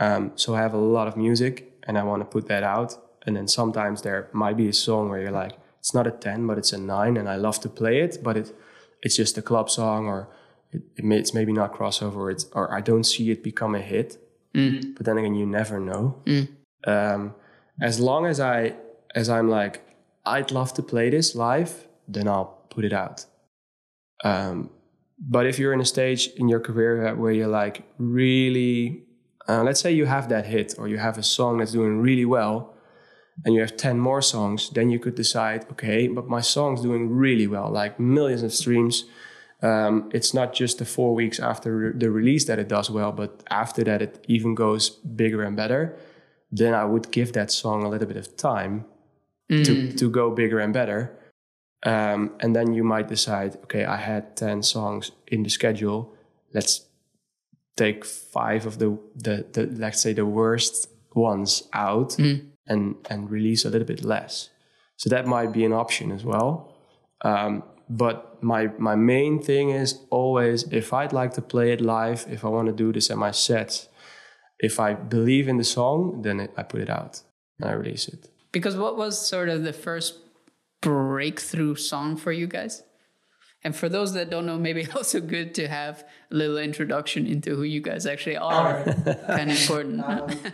[0.00, 2.96] Um, so I have a lot of music, and I want to put that out.
[3.26, 6.46] And then sometimes there might be a song where you're like, it's not a ten,
[6.46, 8.54] but it's a nine, and I love to play it, but it,
[9.02, 10.28] it's just a club song, or
[10.72, 13.74] it, it may, it's maybe not crossover, or it's, or I don't see it become
[13.74, 14.18] a hit.
[14.96, 16.20] But then again, you never know
[16.86, 17.34] um,
[17.80, 18.74] as long as I
[19.14, 19.82] as I'm like
[20.26, 23.26] I'd love to play this live, then I'll put it out.
[24.24, 24.70] Um,
[25.18, 29.04] but if you're in a stage in your career where you're like really,
[29.48, 32.24] uh, let's say you have that hit or you have a song that's doing really
[32.24, 32.74] well,
[33.44, 37.10] and you have ten more songs, then you could decide, okay, but my song's doing
[37.10, 39.04] really well, like millions of streams.
[39.62, 43.42] Um, it's not just the four weeks after the release that it does well, but
[43.50, 45.96] after that it even goes bigger and better.
[46.52, 48.84] Then I would give that song a little bit of time
[49.64, 51.12] to to go bigger and better.
[51.84, 56.14] Um, and then you might decide, okay, I had ten songs in the schedule.
[56.54, 56.86] Let's
[57.76, 62.18] take five of the the, the let's say the worst ones out
[62.66, 64.50] and and release a little bit less.
[64.96, 66.74] So that might be an option as well.
[67.22, 72.26] Um, but my my main thing is always if I'd like to play it live,
[72.28, 73.88] if I want to do this at my sets,
[74.58, 77.22] if I believe in the song, then it, I put it out
[77.58, 78.28] and I release it.
[78.52, 80.18] Because what was sort of the first
[80.80, 82.82] breakthrough song for you guys?
[83.64, 87.56] And for those that don't know, maybe also good to have a little introduction into
[87.56, 88.84] who you guys actually are.
[89.26, 90.04] kind of important.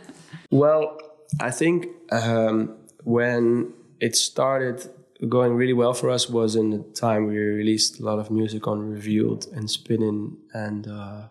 [0.51, 0.99] Well,
[1.40, 4.88] I think um, when it started
[5.29, 8.66] going really well for us was in the time we released a lot of music
[8.66, 11.29] on Revealed and Spinning and uh,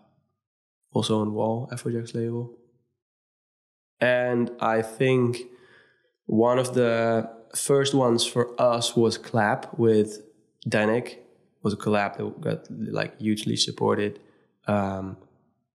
[0.92, 2.56] also on Wall, Afrojack's label.
[4.00, 5.38] And I think
[6.26, 10.22] one of the first ones for us was Clap with
[10.68, 11.18] Dannic.
[11.62, 14.20] was a collab that got like hugely supported.
[14.66, 15.16] Um,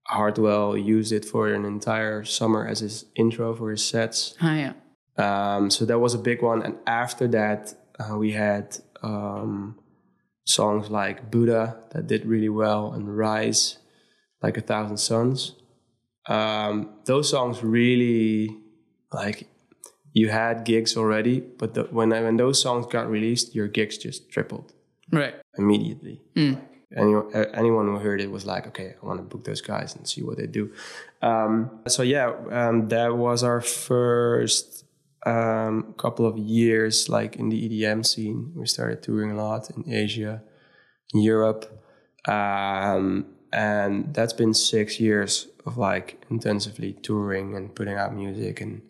[0.04, 4.34] Hardwell used it for an entire summer as his intro for his sets.
[4.42, 4.72] oh, yeah.
[5.16, 6.62] Um, so that was a big one.
[6.62, 9.78] And after that, uh, we had um,
[10.44, 13.78] songs like Buddha that did really well and Rise,
[14.42, 15.54] like A Thousand Suns.
[16.28, 18.56] Um, those songs really,
[19.12, 19.46] like,
[20.12, 24.30] you had gigs already, but the, when, when those songs got released, your gigs just
[24.30, 24.72] tripled
[25.12, 25.34] Right.
[25.56, 26.20] immediately.
[26.96, 29.94] Anyone, uh, anyone who heard it was like, okay, I want to book those guys
[29.94, 30.72] and see what they do.
[31.22, 34.84] Um, so yeah, um, that was our first
[35.26, 38.52] um, couple of years, like in the EDM scene.
[38.54, 40.42] We started touring a lot in Asia,
[41.12, 41.66] in Europe,
[42.26, 48.60] um, and that's been six years of like intensively touring and putting out music.
[48.60, 48.82] And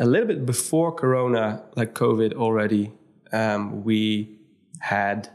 [0.00, 2.92] a little bit before Corona, like COVID already,
[3.32, 4.38] um, we
[4.80, 5.28] had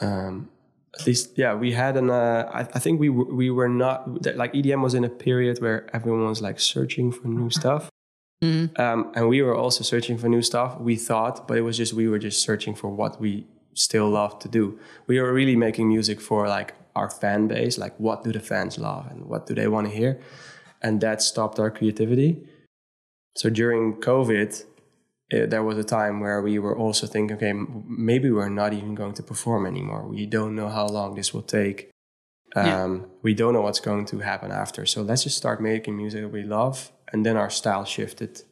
[0.00, 0.50] um,
[0.98, 4.24] at least yeah we had an uh, I, I think we were, we were not
[4.36, 7.90] like edm was in a period where everyone was like searching for new stuff
[8.76, 11.92] um, and we were also searching for new stuff we thought but it was just
[11.94, 15.88] we were just searching for what we still love to do we were really making
[15.88, 19.54] music for like our fan base like what do the fans love and what do
[19.54, 20.20] they want to hear
[20.82, 22.46] and that stopped our creativity
[23.36, 24.64] so during covid
[25.34, 28.72] uh, there was a time where we were also thinking, okay, m- maybe we're not
[28.72, 30.06] even going to perform anymore.
[30.06, 31.90] We don't know how long this will take.
[32.54, 32.98] Um, Yeah.
[33.22, 34.86] We don't know what's going to happen after.
[34.86, 36.92] So let's just start making music that we love.
[37.12, 38.42] And then our style shifted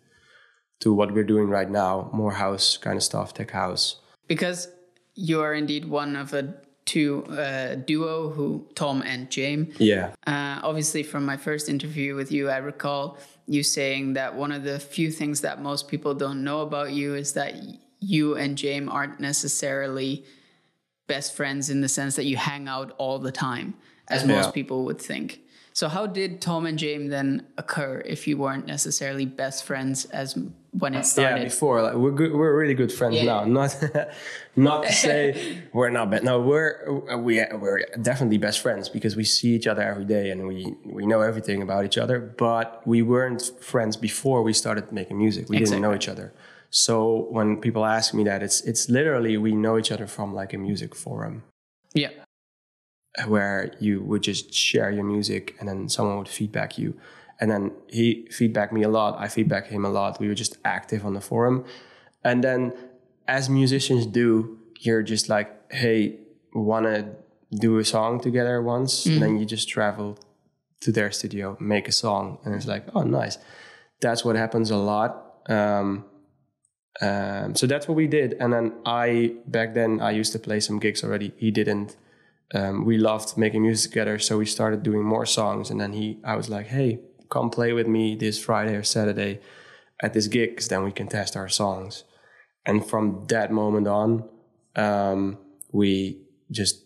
[0.80, 3.96] to what we're doing right now more house kind of stuff, tech house.
[4.28, 4.68] Because
[5.14, 9.78] you are indeed one of a two uh, duo who Tom and James.
[9.80, 10.10] Yeah.
[10.26, 14.64] Uh, obviously, from my first interview with you, I recall you saying that one of
[14.64, 17.54] the few things that most people don't know about you is that
[18.00, 20.24] you and James aren't necessarily
[21.06, 23.74] best friends in the sense that you hang out all the time,
[24.08, 25.40] as most people would think.
[25.74, 30.38] So, how did Tom and James then occur if you weren't necessarily best friends as
[30.70, 31.38] when it started?
[31.38, 33.24] Yeah, before like we're good, we're really good friends Yeah.
[33.24, 33.44] now.
[33.44, 33.76] Not
[34.56, 36.22] not to say we're not bad.
[36.22, 40.46] No, we're we we're definitely best friends because we see each other every day and
[40.46, 42.20] we we know everything about each other.
[42.20, 45.48] But we weren't friends before we started making music.
[45.48, 46.32] We didn't know each other.
[46.70, 50.52] So when people ask me that, it's it's literally we know each other from like
[50.54, 51.42] a music forum
[51.94, 52.10] yeah.
[53.26, 56.98] Where you would just share your music and then someone would feedback you.
[57.40, 59.16] And then he feedbacked me a lot.
[59.18, 60.20] I feedback him a lot.
[60.20, 61.64] We were just active on the forum.
[62.22, 62.72] And then
[63.28, 66.18] as musicians do, you're just like, hey,
[66.52, 67.14] wanna
[67.50, 69.06] do a song together once?
[69.06, 70.18] And then you just travel
[70.80, 72.38] to their studio, make a song.
[72.44, 73.38] And it's like, oh, nice.
[74.00, 75.40] That's what happens a lot.
[75.48, 76.04] Um,
[77.00, 78.34] um, so that's what we did.
[78.38, 81.32] And then I, back then, I used to play some gigs already.
[81.36, 81.96] He didn't
[82.54, 86.18] um, we loved making music together so we started doing more songs and then he
[86.24, 86.98] i was like hey
[87.30, 89.40] come play with me this friday or saturday
[90.02, 92.04] at this gig because then we can test our songs
[92.66, 94.28] and from that moment on
[94.76, 95.38] um,
[95.72, 96.18] we
[96.50, 96.84] just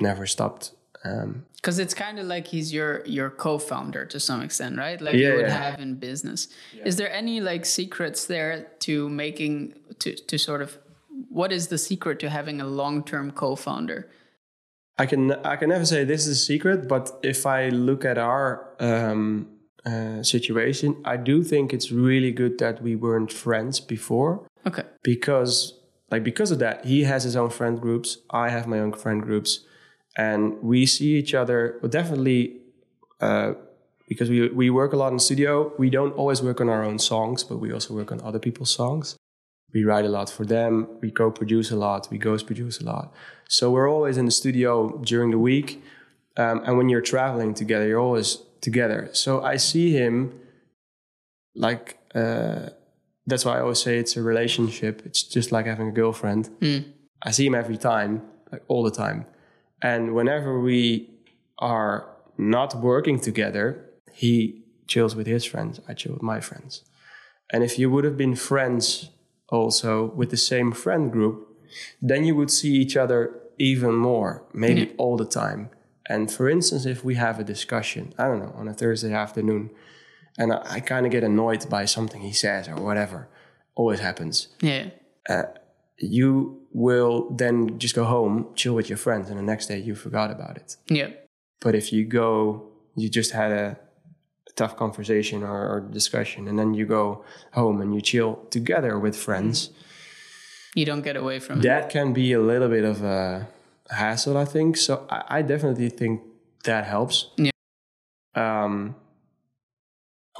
[0.00, 0.72] never stopped
[1.04, 5.00] um, Because it's kind of like he's your your co-founder to some extent, right?
[5.00, 5.70] Like Yeah, you would yeah.
[5.70, 6.48] have in business.
[6.84, 10.78] Is there any like secrets there to making to to sort of
[11.28, 14.08] what is the secret to having a long-term co-founder?
[14.98, 18.16] I can I can never say this is a secret, but if I look at
[18.18, 19.48] our um,
[19.84, 24.46] uh, situation, I do think it's really good that we weren't friends before.
[24.66, 24.84] Okay.
[25.02, 25.74] because
[26.10, 29.20] like because of that he has his own friend groups i have my own friend
[29.22, 29.60] groups
[30.16, 31.78] and we see each other.
[31.82, 32.60] Well, definitely.
[33.20, 33.54] Uh,
[34.06, 36.98] because we, we work a lot in studio, we don't always work on our own
[36.98, 39.16] songs, but we also work on other people's songs
[39.74, 43.12] we write a lot for them we co-produce a lot we ghost produce a lot.
[43.48, 45.82] So we're always in the studio during the week
[46.36, 49.10] um, and when you're traveling together you're always together.
[49.12, 50.14] So i see him
[51.54, 52.70] like uh,
[53.26, 55.02] that's why i always say it's a relationship.
[55.04, 56.48] It's just like having a girlfriend.
[56.60, 56.84] Mm.
[57.22, 59.26] i see him every time like all the time.
[59.82, 61.10] And whenever we
[61.58, 62.08] are
[62.38, 63.66] not working together
[64.12, 66.82] he chills with his friends i chill with my friends.
[67.52, 69.10] And if you would have been friends
[69.48, 71.48] also with the same friend group,
[72.00, 75.70] then you would see each other even more, maybe all the time.
[76.08, 79.70] And for instance, if we have a discussion, I don't know, on a Thursday afternoon,
[80.36, 83.28] and I, I kind of get annoyed by something he says or whatever,
[83.74, 84.48] always happens.
[84.60, 84.90] Yeah.
[85.28, 85.44] Uh,
[85.98, 89.94] you will then just go home, chill with your friends, and the next day you
[89.94, 90.76] forgot about it.
[90.88, 91.10] Yeah.
[91.60, 93.78] But if you go, you just had a
[94.56, 99.16] tough conversation or, or discussion, and then you go home and you chill together with
[99.16, 99.70] friends,
[100.74, 101.62] You don't get away from it.
[101.62, 103.48] that can be a little bit of a
[103.90, 104.76] hassle, I think.
[104.76, 106.22] So I, I definitely think
[106.64, 107.30] that helps.
[107.36, 107.50] Yeah.
[108.34, 108.94] Um,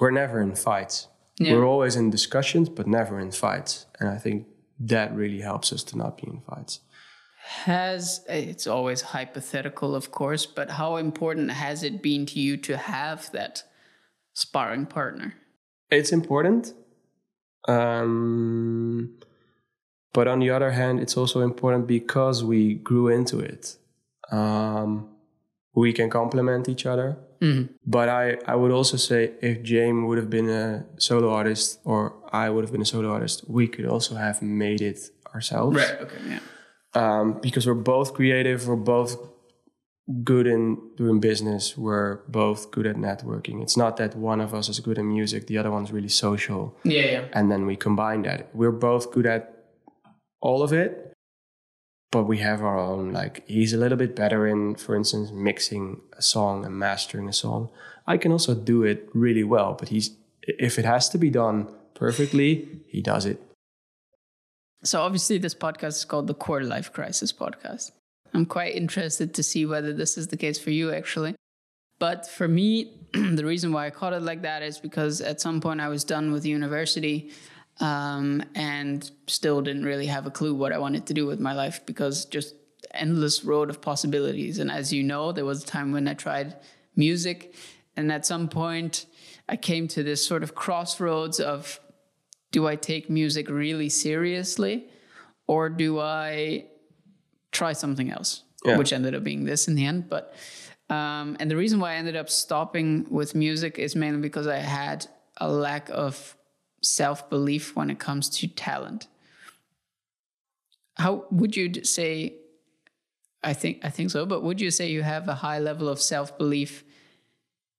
[0.00, 1.08] we're never in fights.
[1.38, 1.54] Yeah.
[1.54, 3.86] We're always in discussions, but never in fights.
[4.00, 4.46] And I think
[4.80, 6.80] that really helps us to not be in fights.
[7.64, 12.76] Has it's always hypothetical, of course, but how important has it been to you to
[12.76, 13.64] have that
[14.34, 15.34] sparring partner?
[15.90, 16.74] It's important.
[17.66, 19.18] Um,
[20.12, 23.76] but on the other hand, it's also important because we grew into it.
[24.30, 25.08] Um,
[25.74, 27.16] we can complement each other.
[27.84, 32.14] But I, I would also say if Jame would have been a solo artist or
[32.32, 35.76] I would have been a solo artist, we could also have made it ourselves.
[35.76, 36.00] Right.
[36.00, 36.16] Okay.
[36.28, 36.40] Yeah.
[36.94, 39.16] Um, because we're both creative, we're both
[40.22, 43.62] good in doing business, we're both good at networking.
[43.62, 46.76] It's not that one of us is good in music, the other one's really social
[46.84, 47.02] Yeah.
[47.04, 47.24] Yeah.
[47.32, 48.54] and then we combine that.
[48.54, 49.64] We're both good at
[50.42, 51.14] all of it,
[52.12, 53.12] but we have our own.
[53.12, 57.32] Like he's a little bit better in, for instance, mixing a song and mastering a
[57.32, 57.70] song.
[58.06, 60.10] I can also do it really well, but he's
[60.42, 63.40] if it has to be done perfectly, he does it.
[64.82, 67.92] So obviously, this podcast is called the Quarter Life Crisis Podcast.
[68.34, 71.36] I'm quite interested to see whether this is the case for you, actually.
[72.00, 75.60] But for me, the reason why I called it like that is because at some
[75.60, 77.30] point I was done with university
[77.80, 81.52] um, and still didn't really have a clue what I wanted to do with my
[81.52, 82.54] life because just
[82.92, 84.58] endless road of possibilities.
[84.58, 86.56] And as you know, there was a time when I tried
[86.96, 87.54] music,
[87.96, 89.06] and at some point
[89.48, 91.80] I came to this sort of crossroads of
[92.50, 94.86] do I take music really seriously
[95.46, 96.66] or do I
[97.54, 98.42] try something else?
[98.64, 98.78] Yeah.
[98.78, 100.08] Which ended up being this in the end.
[100.08, 100.34] But
[100.90, 104.56] um, and the reason why I ended up stopping with music is mainly because I
[104.56, 105.06] had
[105.38, 106.36] a lack of
[106.82, 109.06] self belief when it comes to talent.
[110.96, 112.36] How would you say?
[113.42, 116.00] I think I think so, but would you say you have a high level of
[116.00, 116.84] self belief,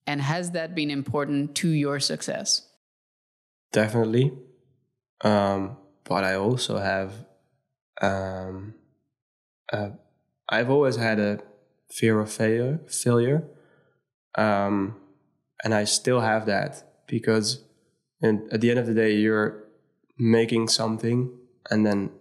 [0.06, 2.68] and has that been important to your success?
[3.72, 4.32] Definitely.
[5.22, 7.14] Um, but I also have,
[8.02, 8.74] um,
[9.72, 9.90] uh,
[10.50, 11.40] I've always had a
[11.90, 13.44] fear of failure, failure.
[14.38, 14.96] Um,
[15.64, 17.64] and I still have that because
[18.22, 19.64] in, at the end of the day, you're
[20.18, 21.32] making something
[21.70, 22.12] and then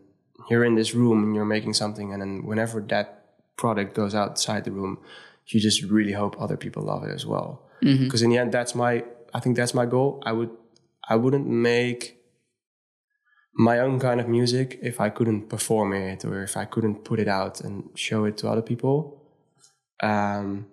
[0.50, 2.12] you're in this room and you're making something.
[2.12, 3.24] And then whenever that
[3.56, 4.98] product goes outside the room,
[5.46, 7.62] you just really hope other people love it as well.
[8.04, 9.04] Because in the end, that's my,
[9.34, 10.22] I think that's my goal.
[10.24, 10.50] I would,
[11.08, 12.18] I wouldn't make
[13.56, 17.20] my own kind of music if I couldn't perform it or if I couldn't put
[17.20, 19.22] it out and show it to other people.
[20.02, 20.66] Um,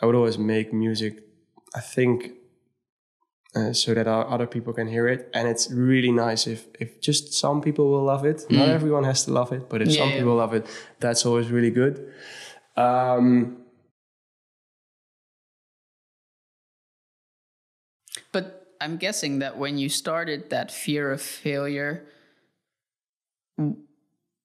[0.00, 1.24] I would always make music,
[1.74, 2.32] I think,
[3.56, 5.30] uh, so that other people can hear it.
[5.32, 8.44] And it's really nice if, if just some people will love it.
[8.50, 10.66] Not everyone has to love it, but if some people love it,
[11.00, 12.12] that's always really good.
[12.76, 13.64] Um,
[18.32, 22.06] But I'm guessing that when you started, that fear of failure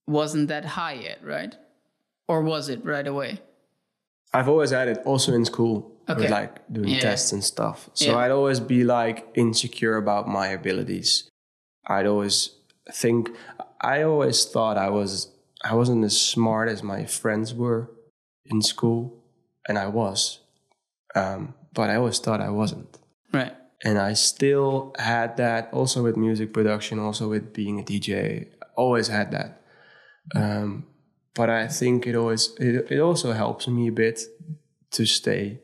[0.08, 1.56] wasn't that high yet, right?
[2.28, 3.40] Or was it right away?
[4.34, 6.28] I've always had it also in school Okay.
[6.30, 7.00] like doing Yeah.
[7.00, 7.90] tests and stuff.
[7.94, 8.18] So Yeah.
[8.18, 11.30] I'd always be like insecure about my abilities.
[11.88, 12.50] I'd always
[12.92, 13.30] think
[13.80, 15.30] I always thought I was
[15.66, 17.90] I wasn't as smart as my friends were
[18.46, 19.24] in school,
[19.70, 20.40] and I was,
[21.16, 23.00] um, but I always thought I wasn't.
[23.32, 23.54] Right.
[23.86, 28.48] And I still had that also with music production, also with being a DJ.
[28.76, 29.62] Always had that.
[30.36, 30.86] Um,
[31.36, 34.22] but I think it always it, it also helps me a bit
[34.92, 35.60] to stay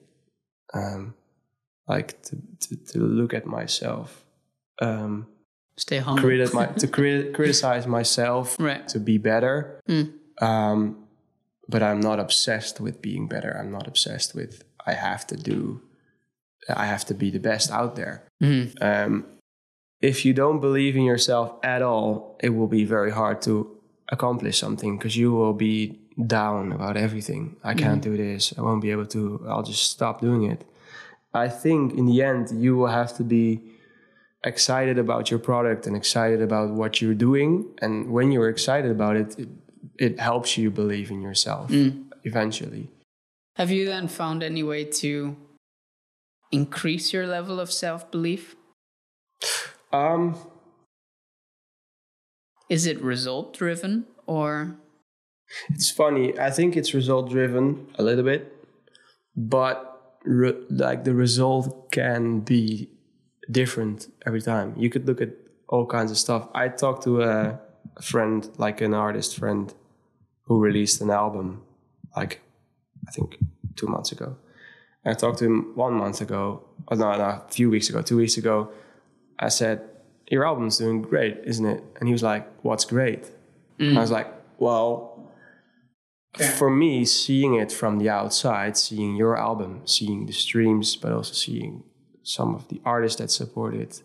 [0.74, 1.14] um,
[1.88, 4.24] like to, to, to look at myself
[4.82, 5.28] um,
[5.78, 6.22] Stay humble.
[6.24, 8.88] credit my to crit, criticize myself Right.
[8.90, 9.80] to be better
[10.42, 11.08] um,
[11.68, 15.82] but I'm not obsessed with being better I'm not obsessed with I have to do
[16.68, 18.24] I have to be the best out there
[18.82, 19.26] um,
[20.02, 23.80] if you don't believe in yourself at all it will be very hard to
[24.10, 27.56] accomplish something because you will be down about everything.
[27.64, 28.16] I can't mm-hmm.
[28.16, 28.54] do this.
[28.58, 29.46] I won't be able to.
[29.48, 30.66] I'll just stop doing it.
[31.34, 33.62] I think in the end you will have to be
[34.44, 37.66] excited about your product and excited about what you're doing.
[37.82, 39.50] And when you're excited about it it,
[39.98, 42.04] it helps you believe in yourself mm.
[42.24, 42.90] eventually.
[43.56, 45.36] Have you then found any way to
[46.52, 48.56] increase your level of self belief?
[49.92, 50.36] Um
[52.70, 54.78] Is it result driven or?
[55.70, 56.38] it's funny.
[56.38, 58.56] I think it's result driven a little bit
[59.36, 62.90] but re- like the result can be
[63.50, 64.74] different every time.
[64.78, 65.30] You could look at
[65.70, 66.50] all kinds of stuff.
[66.54, 67.60] I talked to a,
[67.98, 69.74] a friend like an artist friend
[70.44, 71.62] who released an album
[72.16, 72.42] like
[73.08, 73.38] i think
[73.76, 74.36] two months ago.
[75.06, 78.18] I talked to him one month ago oh, no no a few weeks ago two
[78.18, 78.72] weeks ago
[79.40, 79.82] i said
[80.30, 83.32] your album's doing great isn't it and he was like what's great
[83.90, 84.28] and i was like
[84.58, 85.20] well
[86.38, 91.34] for me, seeing it from the outside, seeing your album, seeing the streams, but also
[91.34, 91.84] seeing
[92.24, 94.04] some of the artists that support it,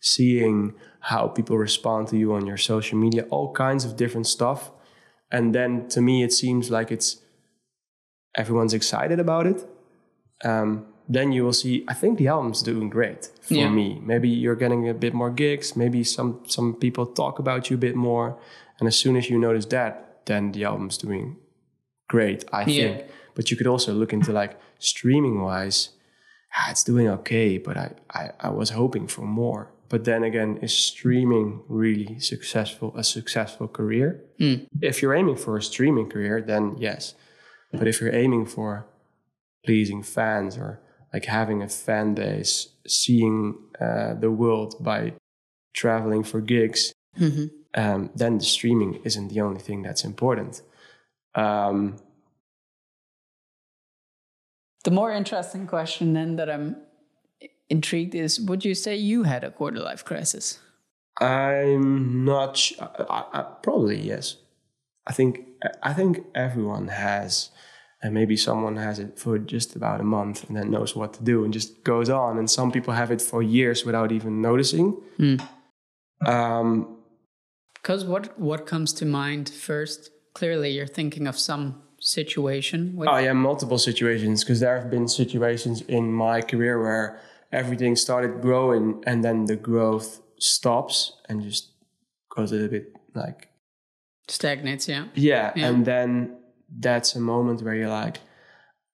[0.00, 4.70] seeing how people respond to you on your social media, all kinds of different stuff.
[5.30, 7.20] And then to me, it seems like it's
[8.36, 9.68] everyone's excited about it.
[10.44, 11.84] Um, then you will see.
[11.88, 13.70] I think the album's doing great for Yeah.
[13.70, 14.00] me.
[14.04, 15.76] Maybe you're getting a bit more gigs.
[15.76, 18.36] Maybe some some people talk about you a bit more.
[18.78, 19.94] And as soon as you notice that,
[20.26, 21.36] then the album's doing
[22.08, 22.66] great, I Yeah.
[22.96, 23.04] think.
[23.34, 25.90] But you could also look into like streaming wise,
[26.56, 29.70] ah, it's doing okay, but I, I, I was hoping for more.
[29.88, 34.24] But then again, is streaming really successful, a successful career?
[34.80, 37.14] If you're aiming for a streaming career, then yes.
[37.72, 38.86] But if you're aiming for
[39.64, 40.80] pleasing fans or
[41.14, 45.12] like having a fan base, seeing uh, the world by
[45.72, 46.92] traveling for gigs,
[47.74, 50.62] um, then the streaming isn't the only thing that's important.
[51.36, 51.96] Um,
[54.82, 56.76] the more interesting question then that I'm
[57.70, 60.58] intrigued is would you say you had a quarter life crisis?
[61.20, 62.56] I'm not.
[62.56, 64.36] Sh- I, I, probably yes.
[65.06, 65.46] I think
[65.82, 67.50] I think everyone has,
[68.04, 71.22] and maybe someone has it for just about a month and then knows what to
[71.24, 72.38] do and just goes on.
[72.38, 74.86] And some people have it for years without even noticing.
[76.26, 76.98] Um,
[77.82, 80.10] Because what what comes to mind first?
[80.34, 82.96] Clearly, you're thinking of some situation.
[82.96, 87.20] With, Oh yeah, multiple situations because there have been situations in my career where
[87.52, 91.70] everything started growing and then the growth stops and just
[92.36, 93.48] goes a little bit like
[94.28, 94.88] stagnates.
[94.88, 95.04] Yeah.
[95.14, 95.68] yeah, Yeah.
[95.68, 96.36] and then
[96.78, 98.18] that's a moment where you're like,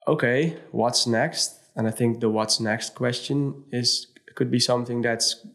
[0.06, 1.58] okay, what's next?
[1.76, 5.46] And I think the what's next question is could be something that's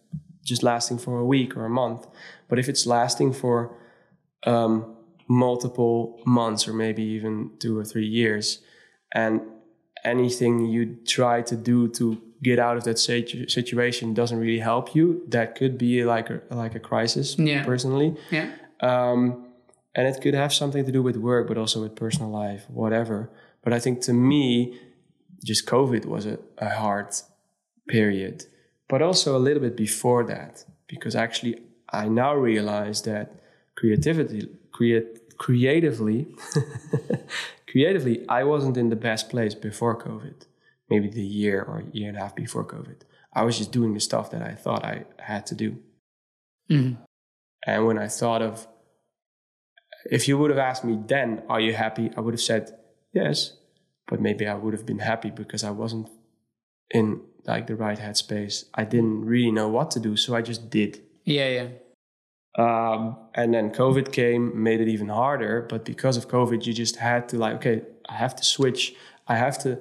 [0.44, 2.06] just lasting for a week or a month,
[2.50, 3.76] but if it's lasting for
[4.46, 4.96] um,
[5.28, 8.60] multiple months or maybe even two or three years,
[9.14, 9.42] and
[10.04, 14.94] anything you try to do to get out of that situ- situation doesn't really help
[14.94, 17.36] you, that could be like a, like a crisis.
[17.40, 17.64] Yeah.
[17.64, 18.52] Personally, Yeah.
[18.82, 19.45] um,
[19.96, 23.30] and it could have something to do with work, but also with personal life, whatever.
[23.64, 24.80] But I think to me,
[25.44, 27.16] just COVID was a, a hard
[27.88, 28.46] period,
[28.90, 33.40] but also a little bit before that, because actually I now realize that
[33.76, 36.28] creativity, create, creatively,
[37.68, 40.46] creatively, I wasn't in the best place before COVID.
[40.90, 43.02] Maybe the year or year and a half before COVID.
[43.34, 45.78] I was just doing the stuff that I thought I had to do.
[46.70, 47.02] Mm-hmm.
[47.66, 48.68] And when I thought of,
[50.10, 52.12] if you would have asked me then, are you happy?
[52.16, 52.78] I would have said
[53.14, 53.54] yes,
[54.08, 56.10] but maybe I would have been happy because I wasn't
[56.92, 58.66] in like the right headspace.
[58.74, 61.02] I didn't really know what to do, so I just did.
[61.24, 61.50] Yeah.
[61.50, 61.68] Yeah.
[62.58, 65.66] Um, and then COVID came, made it even harder.
[65.68, 68.94] But because of COVID, you just had to like, okay, I have to switch.
[69.28, 69.80] I have to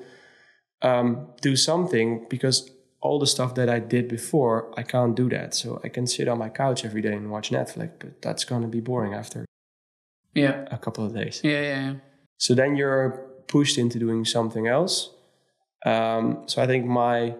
[0.83, 2.71] um, do something because
[3.01, 5.55] all the stuff that I did before, I can't do that.
[5.55, 8.63] So I can sit on my couch every day and watch Netflix, but that's going
[8.63, 9.45] to be boring after
[10.35, 10.67] Yeah.
[10.71, 11.41] a couple of days.
[11.45, 11.53] Yeah.
[11.53, 11.61] Yeah.
[11.63, 11.95] yeah.
[12.39, 15.11] So then you're pushed into doing something else.
[15.87, 17.37] Um, so I think my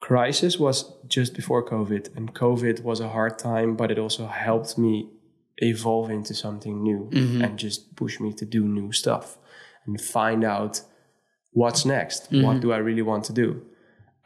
[0.00, 4.78] crisis was just before COVID, and COVID was a hard time, but it also helped
[4.78, 5.08] me
[5.56, 7.08] evolve into something new
[7.42, 9.38] and just push me to do new stuff
[9.86, 10.82] and find out
[11.52, 12.28] what's next.
[12.30, 13.62] What do I really want to do?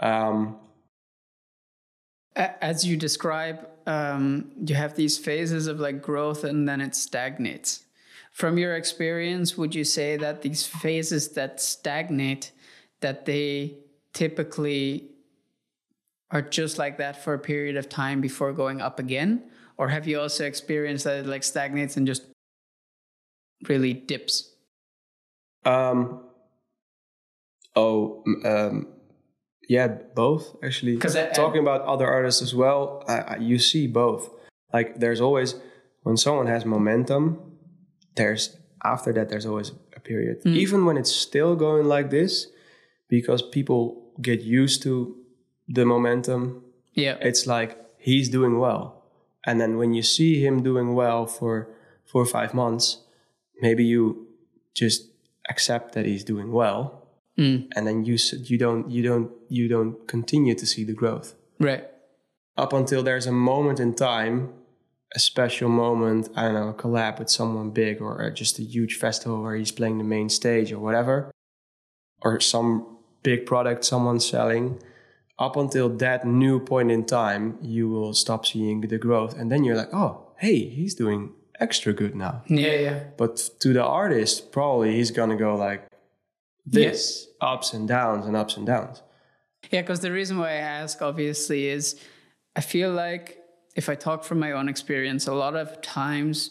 [0.00, 0.58] Um,
[2.36, 7.84] As you describe, um, you have these phases of like growth and then it stagnates.
[8.32, 12.52] From your experience, would you say that these phases that stagnate,
[13.00, 13.74] that they
[14.14, 15.10] typically
[16.30, 19.42] are just like that for a period of time before going up again?
[19.76, 22.22] Or have you also experienced that it like stagnates and just
[23.68, 24.54] really dips?
[25.64, 26.20] Um.
[27.74, 28.88] Oh, um,
[29.68, 30.96] yeah, both actually.
[30.96, 34.30] 'Cause I- talking about other artists as well, I, I, you see both.
[34.72, 35.54] Like, there's always
[36.02, 37.38] when someone has momentum,
[38.16, 40.56] there's after that there's always a period, mm.
[40.56, 42.48] even when it's still going like this,
[43.08, 45.16] because people get used to
[45.68, 46.64] the momentum.
[46.94, 47.16] Yeah.
[47.20, 49.04] It's like he's doing well,
[49.46, 51.68] and then when you see him doing well for
[52.10, 52.98] four or five months,
[53.60, 54.26] maybe you
[54.74, 55.08] just
[55.48, 57.01] accept that he's doing well
[57.38, 57.68] Mm.
[57.74, 58.16] and then you
[58.50, 61.84] you don't you don't you don't continue to see the growth right.
[62.58, 64.52] up until there's a moment in time
[65.14, 68.96] a special moment i don't know a collab with someone big or just a huge
[68.96, 71.30] festival where he's playing the main stage or whatever
[72.20, 74.78] or some big product someone's selling
[75.38, 79.64] up until that new point in time you will stop seeing the growth and then
[79.64, 82.98] you're like oh hey he's doing extra good now Yeah, yeah.
[83.16, 85.86] but to the artist, probably he's gonna go like
[86.64, 89.02] this, ups and downs and ups and downs.
[89.70, 92.00] Yeah, because the reason why I ask, obviously, is
[92.56, 93.38] I feel like
[93.74, 96.50] if I talk from my own experience, a lot of times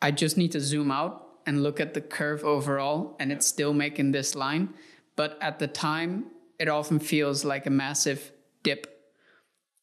[0.00, 3.74] I just need to zoom out and look at the curve overall, and it's still
[3.74, 4.74] making this line.
[5.16, 6.26] But at the time,
[6.58, 8.32] it often feels like a massive
[8.62, 8.86] dip.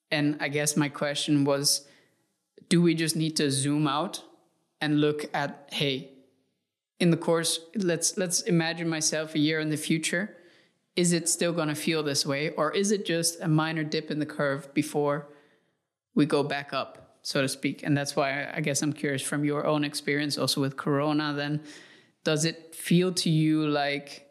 [0.09, 1.88] And I guess my question was
[2.70, 4.24] do we just need to zoom out
[4.80, 6.09] and look at, hey,
[7.01, 10.37] in the course, let's let's imagine myself a year in the future.
[10.95, 14.11] Is it still going to feel this way or is it just a minor dip
[14.11, 15.27] in the curve before
[16.15, 17.83] we go back up so to speak?
[17.83, 21.61] And that's why i guess i'm curious from your own experience also with corona then
[22.25, 24.27] does it feel to you like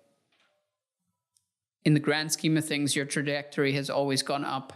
[1.84, 4.72] in the grand scheme of things your trajectory has always gone up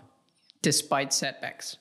[0.62, 1.76] despite setbacks?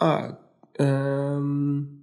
[0.00, 0.32] Uh,
[0.78, 1.99] um,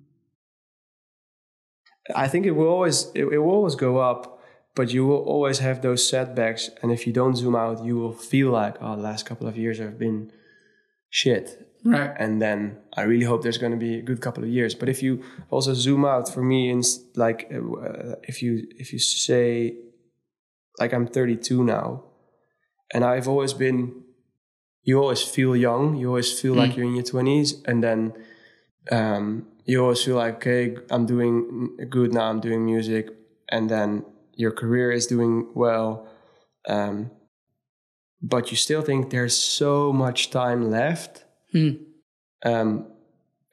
[2.15, 4.41] I think it will always it, it will always go up,
[4.75, 6.69] but you will always have those setbacks.
[6.81, 9.57] And if you don't zoom out, you will feel like, oh, the last couple of
[9.57, 10.31] years have been
[11.09, 11.63] shit.
[11.85, 14.73] right and then I really hope there's going to be a good couple of years.
[14.75, 16.81] But if you also zoom out, for me, in
[17.15, 19.75] like uh, if you if you say
[20.79, 22.03] like I'm 32 now,
[22.93, 24.03] and I've always been,
[24.83, 28.13] you always feel young, you always feel like you're in your 20s, and then
[28.91, 33.09] um, you always feel like okay, I'm doing good now, I'm doing music,
[33.49, 36.07] and then your career is doing well.
[36.67, 37.11] Um,
[38.21, 41.23] but you still think there's so much time left
[42.45, 42.87] um,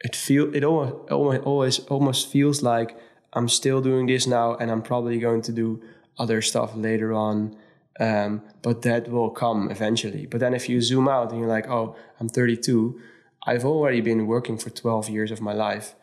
[0.01, 2.97] it feel it almost, almost always almost feels like
[3.33, 5.83] I'm still doing this now, and I'm probably going to do
[6.19, 7.57] other stuff later on.
[8.01, 10.27] Um, but that will come eventually.
[10.27, 13.01] But then if you zoom out and you're like, oh, I'm 32,
[13.47, 15.95] I've already been working for 12 years of my life,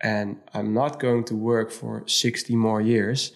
[0.00, 3.32] and I'm not going to work for 60 more years.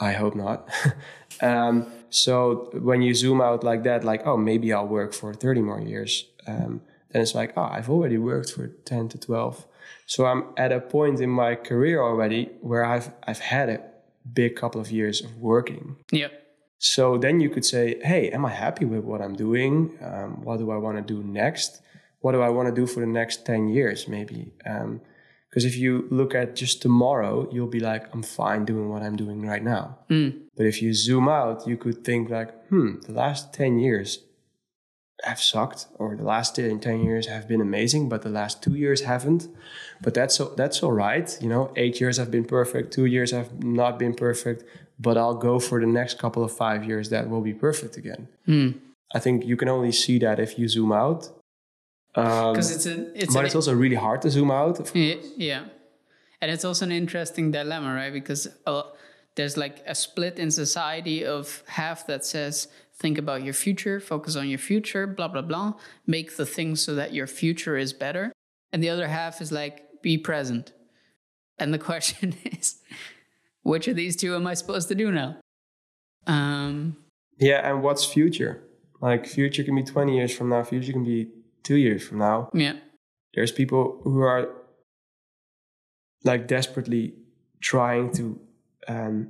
[0.00, 0.68] I hope not.
[1.40, 5.60] um, so when you zoom out like that, like, oh, maybe I'll work for 30
[5.62, 6.26] more years.
[6.46, 6.80] Um,
[7.10, 9.66] then it's like, oh, I've already worked for 10 to 12.
[10.06, 13.80] So I'm at a point in my career already where I've, I've had a
[14.32, 15.96] big couple of years of working.
[16.10, 16.28] Yeah.
[16.78, 19.98] So then you could say, hey, am I happy with what I'm doing?
[20.02, 21.82] Um, what do I want to do next?
[22.20, 24.52] What do I want to do for the next 10 years, maybe?
[25.50, 29.16] Because if you look at just tomorrow, you'll be like, I'm fine doing what I'm
[29.16, 29.98] doing right now.
[30.56, 34.20] But if you zoom out, you could think like, hmm, the last 10 years
[35.24, 38.74] have sucked, or the last 10 10 years have been amazing, but the last two
[38.74, 39.48] years haven't.
[40.00, 41.36] But that's that's all right.
[41.42, 44.64] You know, eight years have been perfect, two years have not been perfect,
[44.98, 48.28] but I'll go for the next couple of five years that will be perfect again.
[49.14, 51.28] I think you can only see that if you zoom out.
[52.14, 54.80] Um, because it's a it's but it's also really hard to zoom out.
[54.80, 55.64] of Yeah, yeah.
[56.40, 58.12] And it's also an interesting dilemma, right?
[58.12, 58.82] Because uh,
[59.36, 64.36] there's like a split in society of half that says, think about your future, focus
[64.36, 65.74] on your future, blah, blah, blah,
[66.06, 68.32] make the things so that your future is better.
[68.72, 70.72] And the other half is like, be present.
[71.58, 72.80] And the question is,
[73.62, 75.36] which of these two am I supposed to do now?
[76.26, 76.96] Um,
[77.38, 78.62] Yeah, and what's future?
[79.00, 81.28] Like future can be 20 years from now, future can be
[81.62, 82.76] two years from now, Yeah.
[83.34, 84.48] there's people who are
[86.24, 87.14] like desperately
[87.60, 88.38] trying to
[88.88, 89.28] um,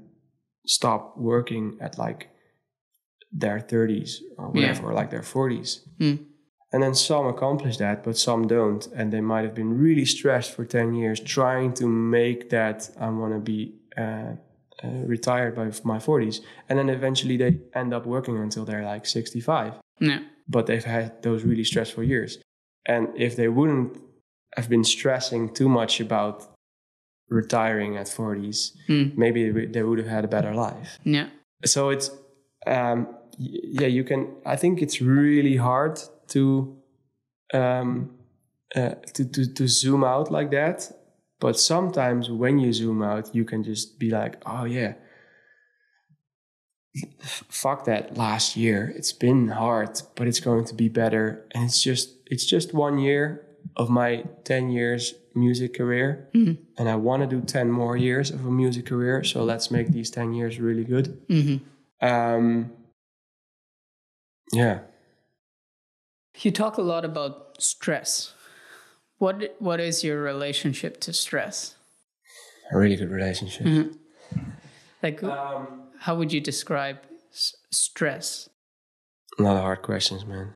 [0.66, 2.28] stop working at like
[3.32, 4.88] their 30s or whatever, Yeah.
[4.88, 5.80] or like their 40s.
[5.98, 6.26] Mm.
[6.72, 8.86] And then some accomplish that, but some don't.
[8.94, 13.08] And they might have been really stressed for 10 years trying to make that I
[13.10, 14.34] want to be uh,
[14.82, 16.40] uh, retired by my 40s.
[16.68, 20.20] And then eventually they end up working until they're like 65 Yeah.
[20.54, 22.32] But they've had those really stressful years.
[22.92, 23.90] And if they wouldn't
[24.56, 26.36] have been stressing too much about
[27.28, 29.16] retiring at 40s, Mm.
[29.16, 29.40] maybe
[29.74, 30.90] they would- have had a better life.
[31.04, 31.28] Yeah.
[31.64, 32.10] So it's,
[32.66, 32.98] um,
[33.80, 35.94] yeah, you can, I think it's really hard
[36.34, 36.76] to,
[37.54, 37.90] um,
[38.74, 40.78] uh, to, to, to zoom out like that.
[41.40, 44.94] But sometimes when you zoom out, you can just be like, oh yeah,
[47.20, 48.92] fuck that last year.
[48.96, 51.46] It's been hard but it's going to be better.
[51.52, 56.28] And it's just it's just one year of my 10 years music career.
[56.34, 56.62] Mm-hmm.
[56.78, 59.88] And i want to do 10 more years of a music career so let's make
[59.88, 61.26] these 10 years really good.
[61.28, 62.06] Mm-hmm.
[62.06, 62.72] Um
[64.52, 64.80] yeah.
[66.38, 68.34] You talk a lot about stress.
[69.18, 71.76] What what is your relationship to stress?
[72.70, 73.66] a really good relationship.
[73.66, 74.40] Mm-hmm.
[75.02, 76.98] Like, um, how would you describe
[77.32, 78.48] s- stress?
[79.38, 80.54] a lot of hard questions man